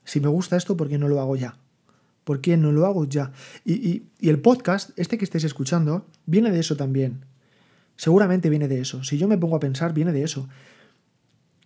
si 0.04 0.20
me 0.20 0.28
gusta 0.28 0.56
esto, 0.56 0.76
¿por 0.76 0.88
qué 0.88 0.98
no 0.98 1.08
lo 1.08 1.20
hago 1.20 1.36
ya? 1.36 1.58
¿Por 2.24 2.40
qué 2.40 2.56
no 2.56 2.72
lo 2.72 2.86
hago 2.86 3.04
ya? 3.04 3.32
Y, 3.64 4.02
el 4.20 4.40
podcast, 4.40 4.90
este 4.98 5.16
que 5.16 5.24
estáis 5.24 5.44
escuchando, 5.44 6.06
viene 6.26 6.50
de 6.50 6.60
eso 6.60 6.76
también. 6.76 7.24
Seguramente 7.96 8.50
viene 8.50 8.68
de 8.68 8.80
eso. 8.80 9.04
Si 9.04 9.16
yo 9.16 9.28
me 9.28 9.38
pongo 9.38 9.56
a 9.56 9.60
pensar, 9.60 9.94
viene 9.94 10.12
de 10.12 10.22
eso. 10.22 10.48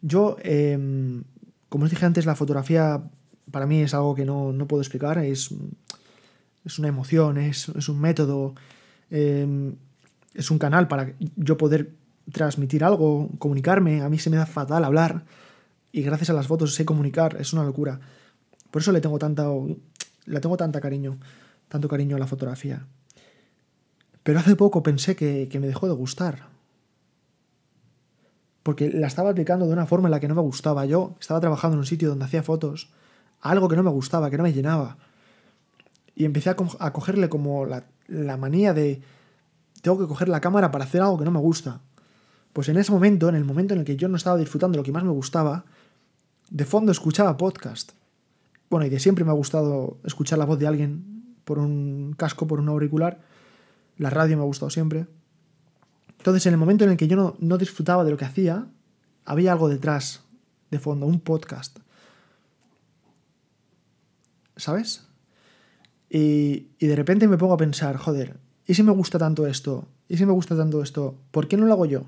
Yo, 0.03 0.37
em, 0.43 1.25
como 1.69 1.85
os 1.85 1.91
dije 1.91 2.05
antes, 2.05 2.27
la 2.27 2.35
fotografía 2.35 3.03
para 3.51 3.67
mí 3.67 3.81
es 3.81 3.95
algo 3.95 4.15
que 4.15 4.25
no, 4.25 4.55
puedo 4.69 4.83
explicar. 4.83 5.19
Es, 5.19 5.51
es 6.65 6.79
una 6.79 6.89
emoción, 6.89 7.39
es, 7.39 7.69
un 7.69 8.01
método, 8.01 8.55
em, 9.11 9.77
es 10.35 10.51
un 10.51 10.59
canal 10.59 10.89
para 10.89 11.13
yo 11.37 11.57
poder 11.57 11.95
transmitir 12.31 12.85
algo, 12.85 13.29
comunicarme. 13.39 14.03
A 14.03 14.09
mí 14.09 14.19
se 14.19 14.31
me 14.31 14.37
da 14.37 14.47
fatal 14.47 14.85
hablar 14.85 15.25
y 15.91 16.03
gracias 16.03 16.31
a 16.31 16.33
las 16.33 16.47
fotos 16.47 16.75
sé 16.75 16.85
comunicar. 16.85 17.37
Es 17.41 17.53
una 17.53 17.65
locura. 17.65 18.01
Por 18.71 18.83
eso 18.83 18.93
le 18.93 19.01
tengo 19.01 19.19
tanta 19.19 19.47
la 20.27 20.41
tengo 20.41 20.57
tanta 20.57 20.81
cariño, 20.81 21.19
tanto 21.69 21.89
cariño 21.89 22.17
a 22.17 22.19
la 22.19 22.27
fotografía. 22.27 22.87
Pero 24.23 24.39
hace 24.39 24.55
poco 24.57 24.83
pensé 24.83 25.17
que, 25.17 25.49
me 25.61 25.67
dejó 25.67 25.89
de 25.89 25.95
gustar. 25.95 26.47
Porque 28.63 28.91
la 28.91 29.09
estaba 29.09 29.31
aplicando 29.31 29.67
de 29.67 29.73
una 29.73 29.87
forma 29.87 30.07
en 30.07 30.13
la 30.13 30.21
que 30.21 30.29
no 30.29 30.37
me 30.37 30.43
gustaba. 30.43 30.87
Yo 30.87 31.17
estaba 31.21 31.41
trabajando 31.41 31.75
en 31.75 31.81
un 31.81 31.87
sitio 31.87 32.09
donde 32.09 32.25
hacía 32.25 32.45
fotos, 32.45 32.91
algo 33.41 33.69
que 33.69 33.75
no 33.75 33.83
me 33.83 33.91
gustaba, 33.91 34.31
que 34.31 34.37
no 34.37 34.45
me 34.45 34.53
llenaba. 34.53 34.97
Y 36.15 36.25
empecé 36.25 36.51
a, 36.51 36.57
a 36.79 36.93
cogerle 36.93 37.29
como 37.29 37.67
la, 37.67 37.87
la 38.07 38.37
manía 38.37 38.73
de 38.73 39.03
tengo 39.83 39.99
que 39.99 40.07
coger 40.07 40.29
la 40.29 40.41
cámara 40.41 40.71
para 40.71 40.85
hacer 40.85 41.03
algo 41.03 41.19
que 41.19 41.25
no 41.25 41.31
me 41.31 41.41
gusta. 41.41 41.81
Pues 42.53 42.69
en 42.69 42.77
ese 42.79 42.93
momento, 42.93 43.29
en 43.29 43.35
el 43.35 43.45
momento 43.45 43.75
en 43.75 43.81
el 43.81 43.87
que 43.87 43.97
yo 43.97 44.09
no 44.09 44.17
estaba 44.17 44.37
disfrutando 44.39 44.79
lo 44.79 44.85
que 44.85 44.93
más 44.93 45.05
me 45.05 45.11
gustaba, 45.11 45.65
de 46.51 46.65
fondo 46.65 46.93
escuchaba 46.93 47.37
podcast. 47.37 47.93
Bueno, 48.71 48.87
y 48.87 48.91
de 48.91 49.01
siempre 49.01 49.25
me 49.25 49.31
ha 49.31 49.35
gustado 49.35 49.99
escuchar 50.05 50.39
la 50.39 50.45
voz 50.45 50.59
de 50.59 50.67
alguien 50.67 51.37
por 51.45 51.59
un 51.59 52.15
casco, 52.17 52.47
por 52.47 52.61
un 52.61 52.69
auricular. 52.69 53.21
La 53.99 54.09
radio 54.09 54.37
me 54.37 54.43
ha 54.43 54.47
gustado 54.47 54.71
siempre. 54.71 55.07
Entonces, 56.19 56.47
en 56.47 56.53
el 56.53 56.59
momento 56.59 56.85
en 56.85 56.91
el 56.91 56.97
que 56.97 57.09
yo 57.09 57.37
no, 57.39 57.59
disfrutaba 57.59 58.05
de 58.05 58.13
lo 58.13 58.17
que 58.17 58.25
hacía, 58.25 58.69
había 59.25 59.53
algo 59.53 59.69
detrás, 59.69 60.23
de 60.71 60.79
fondo, 60.79 61.07
un 61.07 61.21
podcast. 61.21 61.81
¿Sabes? 64.57 65.09
Y, 66.09 66.69
y, 66.79 66.87
de 66.87 66.95
repente 66.95 67.27
me 67.27 67.39
pongo 67.39 67.55
a 67.55 67.57
pensar, 67.57 67.97
joder, 67.97 68.39
¿y 68.67 68.75
si 68.75 68.83
me 68.83 68.93
gusta 68.93 69.19
tanto 69.19 69.47
esto? 69.47 69.87
¿Y 70.09 70.17
si 70.17 70.27
me 70.27 70.33
gusta 70.33 70.57
tanto 70.57 70.83
esto? 70.83 71.17
¿Por 71.31 71.49
qué 71.49 71.57
no 71.57 71.67
lo 71.67 71.73
hago 71.73 71.87
yo? 71.87 72.05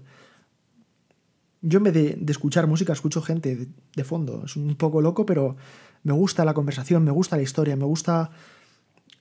Yo 1.63 1.79
en 1.79 1.85
vez 1.85 1.95
de, 1.95 2.25
escuchar 2.29 2.67
música, 2.67 2.93
escucho 2.93 3.23
gente 3.23 3.69
de, 3.95 4.05
fondo. 4.05 4.43
Es 4.45 4.57
un 4.57 4.75
poco 4.77 5.01
loco, 5.01 5.25
pero 5.25 5.57
me 6.03 6.13
gusta 6.13 6.45
la 6.45 6.53
conversación, 6.53 7.05
me 7.05 7.11
gusta 7.11 7.37
la 7.37 7.43
historia, 7.43 7.75
me 7.77 7.87
gusta 7.87 8.31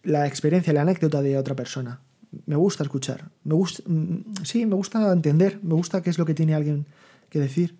la 0.04 0.28
experiencia, 0.28 0.74
la 0.74 0.82
anécdota 0.82 1.22
de 1.22 1.38
otra 1.38 1.56
persona. 1.56 2.02
Me 2.46 2.58
gusta 2.58 2.84
escuchar. 2.84 3.30
Me 3.46 3.54
gusta, 3.54 3.84
mm, 3.86 4.43
sí, 4.43 4.65
me 4.65 4.76
gusta 4.76 5.12
entender, 5.13 5.60
me 5.63 5.76
gusta 5.76 6.02
qué 6.02 6.10
es 6.10 6.17
lo 6.17 6.26
que 6.26 6.34
tiene 6.34 6.54
alguien 6.54 6.86
que 7.30 7.39
decir. 7.39 7.78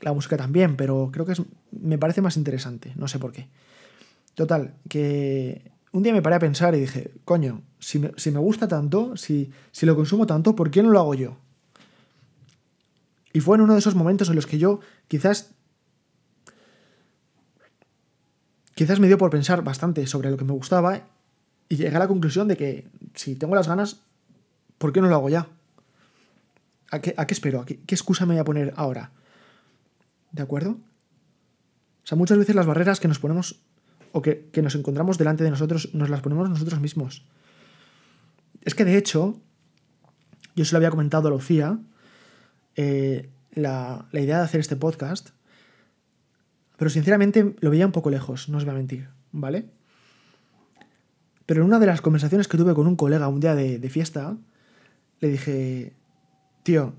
La 0.00 0.14
música 0.14 0.38
también, 0.38 0.76
pero 0.76 1.10
creo 1.12 1.26
que 1.26 1.32
es, 1.32 1.42
me 1.70 1.98
parece 1.98 2.22
más 2.22 2.38
interesante, 2.38 2.92
no 2.96 3.08
sé 3.08 3.18
por 3.18 3.32
qué. 3.32 3.48
Total, 4.34 4.74
que 4.88 5.70
un 5.94 6.02
día 6.02 6.12
me 6.12 6.22
paré 6.22 6.34
a 6.34 6.40
pensar 6.40 6.74
y 6.74 6.80
dije, 6.80 7.12
coño, 7.24 7.62
si 7.78 8.00
me, 8.00 8.10
si 8.16 8.32
me 8.32 8.40
gusta 8.40 8.66
tanto, 8.66 9.16
si, 9.16 9.52
si 9.70 9.86
lo 9.86 9.94
consumo 9.94 10.26
tanto, 10.26 10.56
¿por 10.56 10.72
qué 10.72 10.82
no 10.82 10.90
lo 10.90 10.98
hago 10.98 11.14
yo? 11.14 11.36
Y 13.32 13.38
fue 13.38 13.56
en 13.56 13.62
uno 13.62 13.74
de 13.74 13.78
esos 13.78 13.94
momentos 13.94 14.28
en 14.28 14.34
los 14.34 14.46
que 14.46 14.58
yo 14.58 14.80
quizás 15.06 15.54
quizás 18.74 18.98
me 18.98 19.06
dio 19.06 19.18
por 19.18 19.30
pensar 19.30 19.62
bastante 19.62 20.04
sobre 20.08 20.32
lo 20.32 20.36
que 20.36 20.44
me 20.44 20.52
gustaba 20.52 21.02
y 21.68 21.76
llegué 21.76 21.94
a 21.94 22.00
la 22.00 22.08
conclusión 22.08 22.48
de 22.48 22.56
que 22.56 22.88
si 23.14 23.36
tengo 23.36 23.54
las 23.54 23.68
ganas, 23.68 24.00
¿por 24.78 24.92
qué 24.92 25.00
no 25.00 25.06
lo 25.06 25.14
hago 25.14 25.28
ya? 25.28 25.46
¿A 26.90 26.98
qué, 27.00 27.14
espero? 27.28 27.60
¿A 27.60 27.66
qué, 27.66 27.78
excusa 27.86 28.26
me 28.26 28.34
voy 28.34 28.40
a 28.40 28.44
poner 28.44 28.74
ahora? 28.76 29.12
¿De 30.32 30.42
acuerdo? 30.42 30.70
O 30.70 32.06
sea, 32.06 32.18
muchas 32.18 32.36
veces 32.36 32.56
las 32.56 32.66
barreras 32.66 32.98
que 32.98 33.06
nos 33.06 33.20
ponemos 33.20 33.60
o 34.14 34.22
que, 34.22 34.48
nos 34.62 34.74
encontramos 34.78 35.18
delante 35.18 35.42
de 35.42 35.50
nosotros 35.50 35.90
nos 35.92 36.08
las 36.08 36.22
ponemos 36.22 36.48
nosotros 36.48 36.78
mismos. 36.80 37.26
Es 38.62 38.74
que 38.74 38.86
de 38.86 38.96
hecho, 38.96 39.42
yo 40.54 40.64
se 40.64 40.72
lo 40.72 40.78
había 40.78 40.90
comentado 40.90 41.26
a 41.28 41.30
Lucía, 41.32 41.78
eh, 42.76 43.28
la, 43.52 44.06
la 44.12 44.20
idea 44.20 44.38
de 44.38 44.44
hacer 44.44 44.60
este 44.60 44.76
podcast 44.76 45.34
pero 46.76 46.90
sinceramente 46.90 47.54
lo 47.60 47.70
veía 47.70 47.86
un 47.86 47.92
poco 47.92 48.10
lejos, 48.10 48.48
no 48.48 48.58
os 48.58 48.64
voy 48.64 48.72
a 48.72 48.76
mentir, 48.76 49.08
¿vale? 49.32 49.70
Pero 51.46 51.62
en 51.62 51.68
una 51.68 51.78
de 51.78 51.86
las 51.86 52.00
conversaciones 52.00 52.48
que 52.48 52.56
tuve 52.56 52.74
con 52.74 52.86
un 52.86 52.96
colega 52.96 53.28
un 53.28 53.40
día 53.40 53.54
de, 53.54 53.88
fiesta, 53.90 54.36
le 55.20 55.28
dije, 55.28 55.92
tío, 56.62 56.94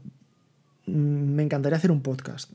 mm, 0.85 0.91
me 0.91 1.43
encantaría 1.43 1.77
hacer 1.77 1.91
un 1.91 2.01
podcast. 2.01 2.53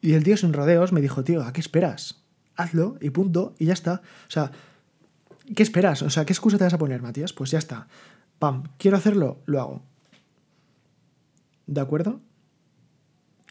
Y 0.00 0.14
el 0.14 0.24
tío 0.24 0.36
sin 0.36 0.52
rodeos 0.52 0.92
me 0.92 1.00
dijo, 1.00 1.24
tío, 1.24 1.42
¿a 1.42 1.52
qué 1.52 1.60
esperas? 1.60 2.21
Hazlo 2.56 2.96
y 3.00 3.10
punto, 3.10 3.54
y 3.58 3.66
ya 3.66 3.72
está. 3.72 4.02
O 4.28 4.30
sea, 4.30 4.50
¿qué 5.54 5.62
esperas? 5.62 6.02
O 6.02 6.10
sea, 6.10 6.24
¿qué 6.24 6.32
excusa 6.32 6.58
te 6.58 6.64
vas 6.64 6.74
a 6.74 6.78
poner, 6.78 7.02
Matías? 7.02 7.32
Pues 7.32 7.50
ya 7.50 7.58
está. 7.58 7.88
Pam, 8.38 8.64
quiero 8.78 8.96
hacerlo, 8.96 9.40
lo 9.46 9.60
hago. 9.60 9.82
¿De 11.66 11.80
acuerdo? 11.80 12.20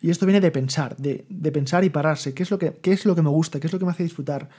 Y 0.02 0.10
esto 0.10 0.26
viene 0.26 0.42
de 0.42 0.52
pensar, 0.52 0.98
de, 0.98 1.52
pensar 1.52 1.84
y 1.84 1.90
pararse. 1.90 2.34
¿Qué 2.34 2.44
es, 2.44 2.52
lo 2.52 2.58
que, 2.58 2.74
¿Qué 2.82 2.92
es 2.92 3.06
lo 3.06 3.16
que 3.16 3.22
me 3.22 3.30
gusta? 3.30 3.60
¿Qué 3.60 3.68
es 3.68 3.74
lo 3.74 3.80
que 3.80 3.86
me 3.86 3.92
hace 3.92 4.04
disfrutar? 4.04 4.50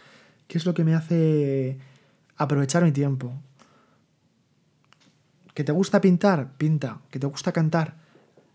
¿Qué 0.46 0.56
es 0.56 0.64
lo 0.64 0.72
que 0.72 0.84
me 0.84 0.94
hace 0.94 1.78
aprovechar 2.36 2.84
mi 2.84 2.92
tiempo? 2.92 3.32
¿Que 5.52 5.64
te 5.64 5.72
gusta 5.72 6.00
pintar? 6.00 6.52
Pinta. 6.56 7.00
¿Que 7.10 7.18
te 7.18 7.26
gusta 7.26 7.52
cantar? 7.52 7.96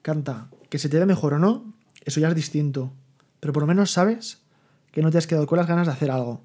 Canta. 0.02 0.48
¿Que 0.70 0.80
se 0.80 0.88
te 0.88 0.98
dé 0.98 1.06
mejor 1.06 1.34
o 1.34 1.40
no? 1.40 1.74
Eso 2.06 2.22
ya 2.22 2.30
es 2.30 2.36
distinto. 2.36 2.94
Pero 3.42 3.52
por 3.52 3.64
lo 3.64 3.68
menos 3.68 3.92
sabes 3.92 4.42
que 4.98 5.04
no 5.04 5.12
te 5.12 5.20
has 5.20 5.28
quedado 5.28 5.46
con 5.46 5.60
las 5.60 5.68
ganas 5.68 5.86
de 5.86 5.94
hacer 5.94 6.10
algo. 6.10 6.42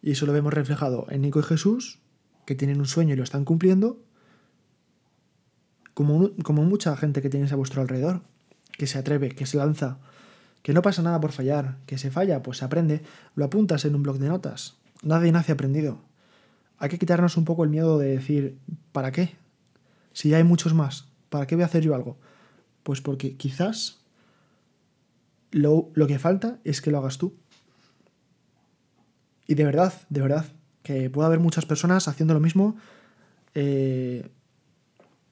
Y 0.00 0.12
eso 0.12 0.24
lo 0.24 0.32
vemos 0.32 0.54
reflejado 0.54 1.08
en 1.10 1.22
Nico 1.22 1.40
y 1.40 1.42
Jesús, 1.42 1.98
que 2.44 2.54
tienen 2.54 2.78
un 2.78 2.86
sueño 2.86 3.14
y 3.14 3.16
lo 3.16 3.24
están 3.24 3.44
cumpliendo, 3.44 4.04
como, 5.92 6.30
como 6.44 6.62
mucha 6.62 6.96
gente 6.96 7.22
que 7.22 7.28
tienes 7.28 7.50
a 7.50 7.56
vuestro 7.56 7.82
alrededor 7.82 8.22
que 8.70 8.86
se 8.86 8.98
atreve, 8.98 9.30
que 9.30 9.46
se 9.46 9.56
lanza, 9.56 9.98
que 10.62 10.74
no 10.74 10.80
pasa 10.80 11.02
nada 11.02 11.20
por 11.20 11.32
fallar, 11.32 11.78
que 11.86 11.98
se 11.98 12.12
falla, 12.12 12.40
pues 12.40 12.58
se 12.58 12.64
aprende, 12.64 13.02
lo 13.34 13.44
apuntas 13.44 13.84
en 13.84 13.96
un 13.96 14.04
blog 14.04 14.18
de 14.18 14.28
notas. 14.28 14.76
Nadie 15.02 15.32
nace 15.32 15.50
aprendido. 15.50 15.98
Hay 16.78 16.88
que 16.88 17.00
quitarnos 17.00 17.36
un 17.36 17.44
poco 17.44 17.64
el 17.64 17.70
miedo 17.70 17.98
de 17.98 18.10
decir, 18.10 18.60
¿para 18.92 19.10
qué? 19.10 19.34
Si 20.12 20.28
ya 20.28 20.36
hay 20.36 20.44
muchos 20.44 20.72
más, 20.72 21.08
¿para 21.30 21.48
qué 21.48 21.56
voy 21.56 21.64
a 21.64 21.66
hacer 21.66 21.82
yo 21.82 21.96
algo? 21.96 22.16
Pues 22.84 23.00
porque 23.00 23.36
quizás 23.36 24.06
lo, 25.56 26.06
que 26.06 26.18
falta 26.18 26.58
es 26.64 26.80
que 26.80 26.90
lo 26.90 26.98
hagas 26.98 27.18
tú. 27.18 27.34
Y 29.46 29.54
de 29.54 29.64
verdad, 29.64 29.92
de 30.08 30.20
verdad, 30.20 30.46
que 30.82 31.10
puede 31.10 31.26
haber 31.26 31.40
muchas 31.40 31.66
personas 31.66 32.08
haciendo 32.08 32.34
lo 32.34 32.40
mismo 32.40 32.76
eh, 33.54 34.28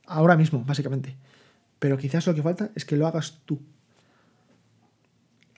ahora 0.06 0.36
mismo, 0.36 0.64
básicamente. 0.64 1.16
Pero 1.78 1.98
quizás 1.98 2.26
lo 2.26 2.34
que 2.34 2.42
falta 2.42 2.70
es 2.74 2.84
que 2.84 2.96
lo 2.96 3.06
hagas 3.06 3.40
tú. 3.44 3.60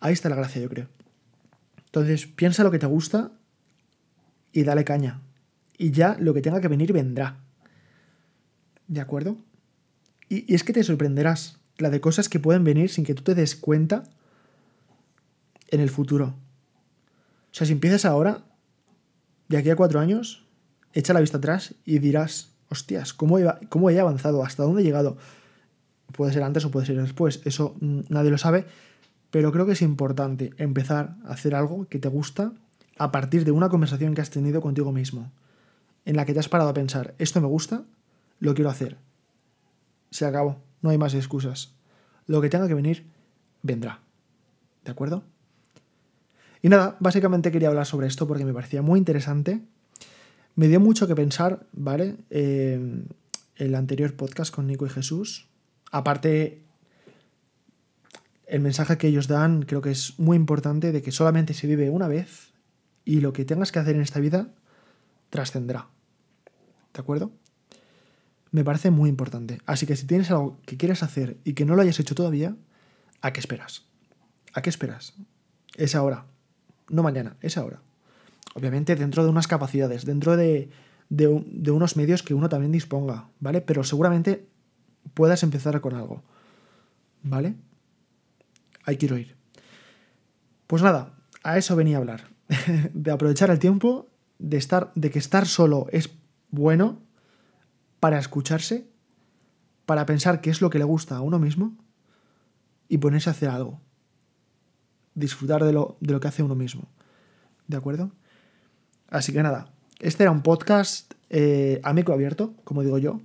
Ahí 0.00 0.12
está 0.12 0.28
la 0.28 0.36
gracia, 0.36 0.60
yo 0.60 0.68
creo. 0.68 0.88
Entonces, 1.86 2.26
piensa 2.26 2.62
lo 2.64 2.70
que 2.70 2.78
te 2.78 2.86
gusta 2.86 3.32
y 4.52 4.64
dale 4.64 4.84
caña. 4.84 5.20
Y 5.78 5.90
ya 5.90 6.16
lo 6.18 6.34
que 6.34 6.42
tenga 6.42 6.60
que 6.60 6.68
venir 6.68 6.92
vendrá. 6.92 7.38
¿De 8.88 9.00
acuerdo? 9.00 9.36
Y, 10.28 10.52
es 10.52 10.64
que 10.64 10.72
te 10.72 10.82
sorprenderás 10.82 11.58
la 11.78 11.90
de 11.90 12.00
cosas 12.00 12.28
que 12.28 12.40
pueden 12.40 12.64
venir 12.64 12.90
sin 12.90 13.04
que 13.04 13.14
tú 13.14 13.22
te 13.22 13.34
des 13.34 13.56
cuenta 13.56 14.04
en 15.68 15.80
el 15.80 15.90
futuro. 15.90 16.34
Sea, 17.56 17.66
si 17.66 17.72
empiezas 17.72 18.04
ahora, 18.04 18.44
de 19.48 19.56
aquí 19.56 19.70
a 19.70 19.76
cuatro 19.76 19.98
años, 19.98 20.46
echa 20.92 21.14
la 21.14 21.20
vista 21.20 21.38
atrás 21.38 21.74
y 21.86 22.00
dirás, 22.00 22.52
hostias, 22.68 23.14
¿cómo 23.14 23.38
cómo 23.70 23.88
he 23.88 23.98
avanzado? 23.98 24.44
¿Hasta 24.44 24.62
dónde 24.62 24.82
he 24.82 24.84
llegado? 24.84 25.16
Puede 26.12 26.34
ser 26.34 26.42
antes 26.42 26.66
o 26.66 26.70
puede 26.70 26.84
ser 26.84 27.00
después, 27.00 27.40
eso 27.46 27.74
nadie 27.80 28.30
lo 28.30 28.36
sabe, 28.36 28.66
pero 29.30 29.52
creo 29.52 29.64
que 29.64 29.72
es 29.72 29.80
importante 29.80 30.50
empezar 30.58 31.16
a 31.24 31.32
hacer 31.32 31.54
algo 31.54 31.88
que 31.88 31.98
te 31.98 32.08
gusta 32.08 32.52
a 32.98 33.10
partir 33.10 33.46
de 33.46 33.52
una 33.52 33.70
conversación 33.70 34.14
que 34.14 34.20
has 34.20 34.28
tenido 34.28 34.60
contigo 34.60 34.92
mismo, 34.92 35.32
en 36.04 36.16
la 36.16 36.26
que 36.26 36.34
te 36.34 36.40
has 36.40 36.50
parado 36.50 36.68
a 36.68 36.74
pensar, 36.74 37.14
esto 37.18 37.40
me 37.40 37.46
gusta, 37.46 37.84
lo 38.38 38.52
quiero 38.52 38.68
hacer. 38.68 38.98
Se 40.10 40.26
acabó, 40.26 40.60
no 40.82 40.90
hay 40.90 40.98
más 40.98 41.14
excusas. 41.14 41.74
Lo 42.26 42.42
que 42.42 42.50
tenga 42.50 42.68
que 42.68 42.74
venir, 42.74 43.06
vendrá. 43.62 44.02
¿De 44.84 44.90
acuerdo? 44.90 45.24
Y 46.66 46.68
nada, 46.68 46.96
básicamente 46.98 47.52
quería 47.52 47.68
hablar 47.68 47.86
sobre 47.86 48.08
esto 48.08 48.26
porque 48.26 48.44
me 48.44 48.52
parecía 48.52 48.82
muy 48.82 48.98
interesante. 48.98 49.60
Me 50.56 50.66
dio 50.66 50.80
mucho 50.80 51.06
que 51.06 51.14
pensar, 51.14 51.64
¿vale? 51.70 52.16
Eh, 52.28 53.04
el 53.54 53.74
anterior 53.76 54.16
podcast 54.16 54.52
con 54.52 54.66
Nico 54.66 54.84
y 54.84 54.88
Jesús, 54.88 55.46
Aparte, 55.92 56.64
el 58.48 58.62
mensaje 58.62 58.98
que 58.98 59.06
ellos 59.06 59.28
dan 59.28 59.62
creo 59.62 59.80
que 59.80 59.92
es 59.92 60.18
muy 60.18 60.36
importante 60.36 60.90
de 60.90 61.02
que 61.02 61.12
solamente 61.12 61.54
se 61.54 61.68
vive 61.68 61.88
una 61.88 62.08
vez 62.08 62.52
y 63.04 63.20
lo 63.20 63.32
que 63.32 63.44
tengas 63.44 63.70
que 63.70 63.78
hacer 63.78 63.94
en 63.94 64.02
esta 64.02 64.18
vida, 64.18 64.48
trascenderá. 65.30 65.86
¿De 66.92 67.00
acuerdo? 67.00 67.30
Me 68.50 68.64
parece 68.64 68.90
muy 68.90 69.08
importante. 69.08 69.60
Así 69.66 69.86
que 69.86 69.94
si 69.94 70.04
tienes 70.04 70.32
algo 70.32 70.58
que 70.66 70.76
quieres 70.76 71.04
hacer 71.04 71.36
y 71.44 71.52
que 71.52 71.64
no 71.64 71.76
lo 71.76 71.82
hayas 71.82 72.00
hecho 72.00 72.16
todavía, 72.16 72.56
¿a 73.20 73.32
qué 73.32 73.38
esperas? 73.38 73.86
¿A 74.52 74.62
qué 74.62 74.70
esperas? 74.70 75.14
Es 75.76 75.94
ahora. 75.94 76.26
No 76.88 77.02
mañana, 77.02 77.36
es 77.40 77.56
ahora. 77.56 77.80
Obviamente 78.54 78.96
dentro 78.96 79.24
de 79.24 79.30
unas 79.30 79.46
capacidades, 79.46 80.04
dentro 80.04 80.36
de, 80.36 80.70
de, 81.08 81.70
unos 81.70 81.96
medios 81.96 82.22
que 82.22 82.34
uno 82.34 82.48
también 82.48 82.72
disponga, 82.72 83.28
¿vale? 83.40 83.60
Pero 83.60 83.84
seguramente 83.84 84.46
puedas 85.14 85.42
empezar 85.42 85.80
con 85.80 85.94
algo, 85.94 86.22
¿vale? 87.22 87.54
Ahí 88.84 88.96
quiero 88.96 89.18
ir. 89.18 89.36
Pues 90.66 90.82
nada, 90.82 91.14
a 91.42 91.58
eso 91.58 91.76
venía 91.76 91.96
a 91.96 92.00
hablar. 92.00 92.28
de 92.94 93.10
aprovechar 93.10 93.50
el 93.50 93.58
tiempo, 93.58 94.08
de, 94.38 94.56
estar, 94.56 94.92
de 94.94 95.10
que 95.10 95.18
estar 95.18 95.46
solo 95.46 95.86
es 95.90 96.10
bueno 96.50 97.00
para 98.00 98.18
escucharse, 98.18 98.88
para 99.84 100.06
pensar 100.06 100.40
qué 100.40 100.50
es 100.50 100.60
lo 100.60 100.70
que 100.70 100.78
le 100.78 100.84
gusta 100.84 101.16
a 101.16 101.20
uno 101.20 101.38
mismo 101.38 101.76
y 102.88 102.98
ponerse 102.98 103.30
a 103.30 103.32
hacer 103.32 103.48
algo. 103.48 103.80
Disfrutar 105.16 105.64
de 105.64 105.72
lo, 105.72 105.96
de 106.00 106.12
lo 106.12 106.20
que 106.20 106.28
hace 106.28 106.44
uno 106.44 106.54
mismo. 106.54 106.84
¿De 107.66 107.76
acuerdo? 107.76 108.12
Así 109.08 109.32
que 109.32 109.42
nada, 109.42 109.72
este 109.98 110.22
era 110.22 110.30
un 110.30 110.42
podcast 110.42 111.14
eh, 111.30 111.80
amigo 111.82 112.12
abierto, 112.12 112.54
como 112.64 112.82
digo 112.82 112.98
yo, 112.98 113.20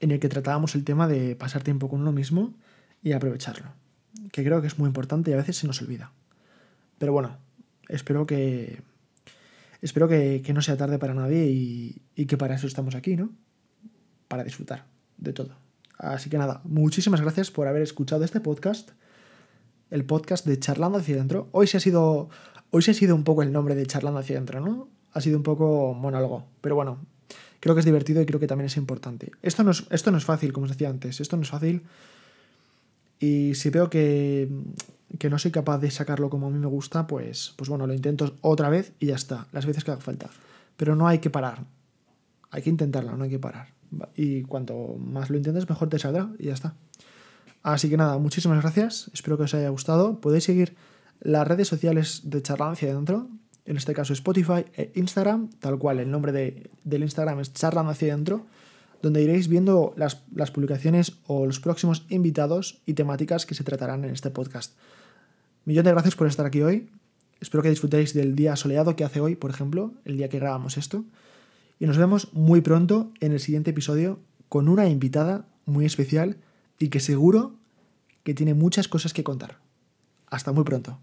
en 0.00 0.10
el 0.10 0.20
que 0.20 0.28
tratábamos 0.28 0.74
el 0.74 0.84
tema 0.84 1.08
de 1.08 1.36
pasar 1.36 1.62
tiempo 1.62 1.88
con 1.88 2.00
uno 2.00 2.12
mismo 2.12 2.54
y 3.02 3.12
aprovecharlo, 3.12 3.70
que 4.32 4.44
creo 4.44 4.60
que 4.60 4.66
es 4.66 4.78
muy 4.78 4.88
importante 4.88 5.30
y 5.30 5.34
a 5.34 5.38
veces 5.38 5.56
se 5.56 5.66
nos 5.66 5.80
olvida. 5.80 6.12
Pero 6.98 7.12
bueno, 7.12 7.38
espero 7.88 8.26
que 8.26 8.82
espero 9.80 10.08
que, 10.08 10.42
no 10.52 10.62
sea 10.62 10.76
tarde 10.76 10.98
para 10.98 11.14
nadie 11.14 11.46
y, 11.46 12.02
y, 12.14 12.26
que 12.26 12.36
para 12.36 12.56
eso 12.56 12.66
estamos 12.66 12.94
aquí, 12.94 13.16
¿no? 13.16 13.30
Para 14.26 14.44
disfrutar 14.44 14.86
de 15.16 15.32
todo. 15.32 15.56
Así 15.96 16.30
que 16.30 16.38
nada, 16.38 16.60
muchísimas 16.64 17.20
gracias 17.20 17.50
por 17.50 17.66
haber 17.68 17.82
escuchado 17.82 18.24
este 18.24 18.40
podcast, 18.40 18.90
el 19.90 20.04
podcast 20.04 20.46
de 20.46 20.58
Charlando 20.58 20.98
hacia 20.98 21.16
adentro. 21.16 21.48
Hoy 21.52 21.66
se 21.66 21.76
ha 21.76 21.80
sido, 21.80 22.28
hoy 22.70 22.82
se 22.82 22.90
ha 22.92 22.94
sido 22.94 23.14
un 23.14 23.24
poco 23.24 23.42
el 23.42 23.52
nombre 23.52 23.74
de 23.74 23.86
Charlando 23.86 24.20
hacia 24.20 24.36
adentro, 24.36 24.60
¿no? 24.60 24.88
Ha 25.12 25.20
sido 25.20 25.36
un 25.36 25.42
poco 25.42 25.94
monólogo, 25.94 26.46
pero 26.60 26.74
bueno, 26.74 26.98
creo 27.60 27.74
que 27.74 27.80
es 27.80 27.84
divertido 27.84 28.20
y 28.22 28.26
creo 28.26 28.40
que 28.40 28.46
también 28.46 28.66
es 28.66 28.76
importante. 28.76 29.32
Esto 29.42 29.64
no 29.64 29.70
es, 29.70 29.86
esto 29.90 30.10
no 30.10 30.18
es 30.18 30.24
fácil, 30.24 30.52
como 30.52 30.64
os 30.64 30.70
decía 30.70 30.90
antes, 30.90 31.20
esto 31.20 31.36
no 31.36 31.42
es 31.42 31.48
fácil. 31.48 31.82
Y 33.20 33.54
si 33.54 33.70
veo 33.70 33.90
que, 33.90 34.48
que 35.18 35.30
no 35.30 35.38
soy 35.38 35.50
capaz 35.50 35.78
de 35.78 35.90
sacarlo 35.90 36.30
como 36.30 36.46
a 36.46 36.50
mí 36.50 36.58
me 36.58 36.66
gusta, 36.66 37.06
pues, 37.06 37.54
pues 37.56 37.68
bueno, 37.68 37.86
lo 37.86 37.94
intento 37.94 38.34
otra 38.42 38.68
vez 38.68 38.92
y 39.00 39.06
ya 39.06 39.16
está, 39.16 39.48
las 39.52 39.66
veces 39.66 39.84
que 39.84 39.90
haga 39.90 40.00
falta. 40.00 40.30
Pero 40.76 40.94
no 40.94 41.08
hay 41.08 41.18
que 41.18 41.30
parar. 41.30 41.64
Hay 42.50 42.62
que 42.62 42.70
intentarlo, 42.70 43.16
no 43.16 43.24
hay 43.24 43.30
que 43.30 43.38
parar. 43.38 43.68
Y 44.14 44.42
cuanto 44.42 44.96
más 44.98 45.30
lo 45.30 45.36
intentes, 45.36 45.68
mejor 45.68 45.88
te 45.88 45.98
saldrá 45.98 46.30
y 46.38 46.46
ya 46.46 46.54
está. 46.54 46.74
Así 47.74 47.90
que 47.90 47.98
nada, 47.98 48.16
muchísimas 48.16 48.62
gracias. 48.62 49.10
Espero 49.12 49.36
que 49.36 49.42
os 49.42 49.52
haya 49.52 49.68
gustado. 49.68 50.22
Podéis 50.22 50.44
seguir 50.44 50.74
las 51.20 51.46
redes 51.46 51.68
sociales 51.68 52.22
de 52.24 52.40
Charlando 52.40 52.72
hacia 52.72 52.92
adentro. 52.92 53.28
En 53.66 53.76
este 53.76 53.92
caso 53.92 54.14
Spotify 54.14 54.64
e 54.74 54.90
Instagram, 54.94 55.50
tal 55.60 55.78
cual. 55.78 56.00
El 56.00 56.10
nombre 56.10 56.32
de, 56.32 56.70
del 56.84 57.02
Instagram 57.02 57.40
es 57.40 57.52
Charlando 57.52 57.92
hacia 57.92 58.14
adentro 58.14 58.46
donde 59.02 59.22
iréis 59.22 59.48
viendo 59.48 59.92
las, 59.96 60.22
las, 60.34 60.50
publicaciones 60.50 61.18
o 61.26 61.44
los 61.44 61.60
próximos 61.60 62.06
invitados 62.08 62.80
y 62.86 62.94
temáticas 62.94 63.44
que 63.44 63.54
se 63.54 63.64
tratarán 63.64 64.02
en 64.02 64.12
este 64.12 64.30
podcast. 64.30 64.74
Millón 65.66 65.84
de 65.84 65.92
gracias 65.92 66.16
por 66.16 66.26
estar 66.26 66.46
aquí 66.46 66.62
hoy. 66.62 66.88
Espero 67.38 67.62
que 67.62 67.68
disfrutéis 67.68 68.14
del 68.14 68.34
día 68.34 68.56
soleado 68.56 68.96
que 68.96 69.04
hace 69.04 69.20
hoy, 69.20 69.36
por 69.36 69.50
ejemplo, 69.50 69.92
el 70.06 70.16
día 70.16 70.30
que 70.30 70.38
grabamos 70.38 70.78
esto. 70.78 71.04
Y 71.78 71.84
nos 71.84 71.98
vemos 71.98 72.32
muy 72.32 72.62
pronto 72.62 73.12
en 73.20 73.32
el 73.32 73.40
siguiente 73.40 73.70
episodio 73.70 74.20
con 74.48 74.70
una 74.70 74.88
invitada 74.88 75.44
muy 75.66 75.84
especial 75.84 76.38
y 76.78 76.88
que 76.88 77.00
seguro 77.00 77.57
que 78.22 78.34
tiene 78.34 78.54
muchas 78.54 78.88
cosas 78.88 79.12
que 79.12 79.24
contar. 79.24 79.58
Hasta 80.26 80.52
muy 80.52 80.64
pronto. 80.64 80.98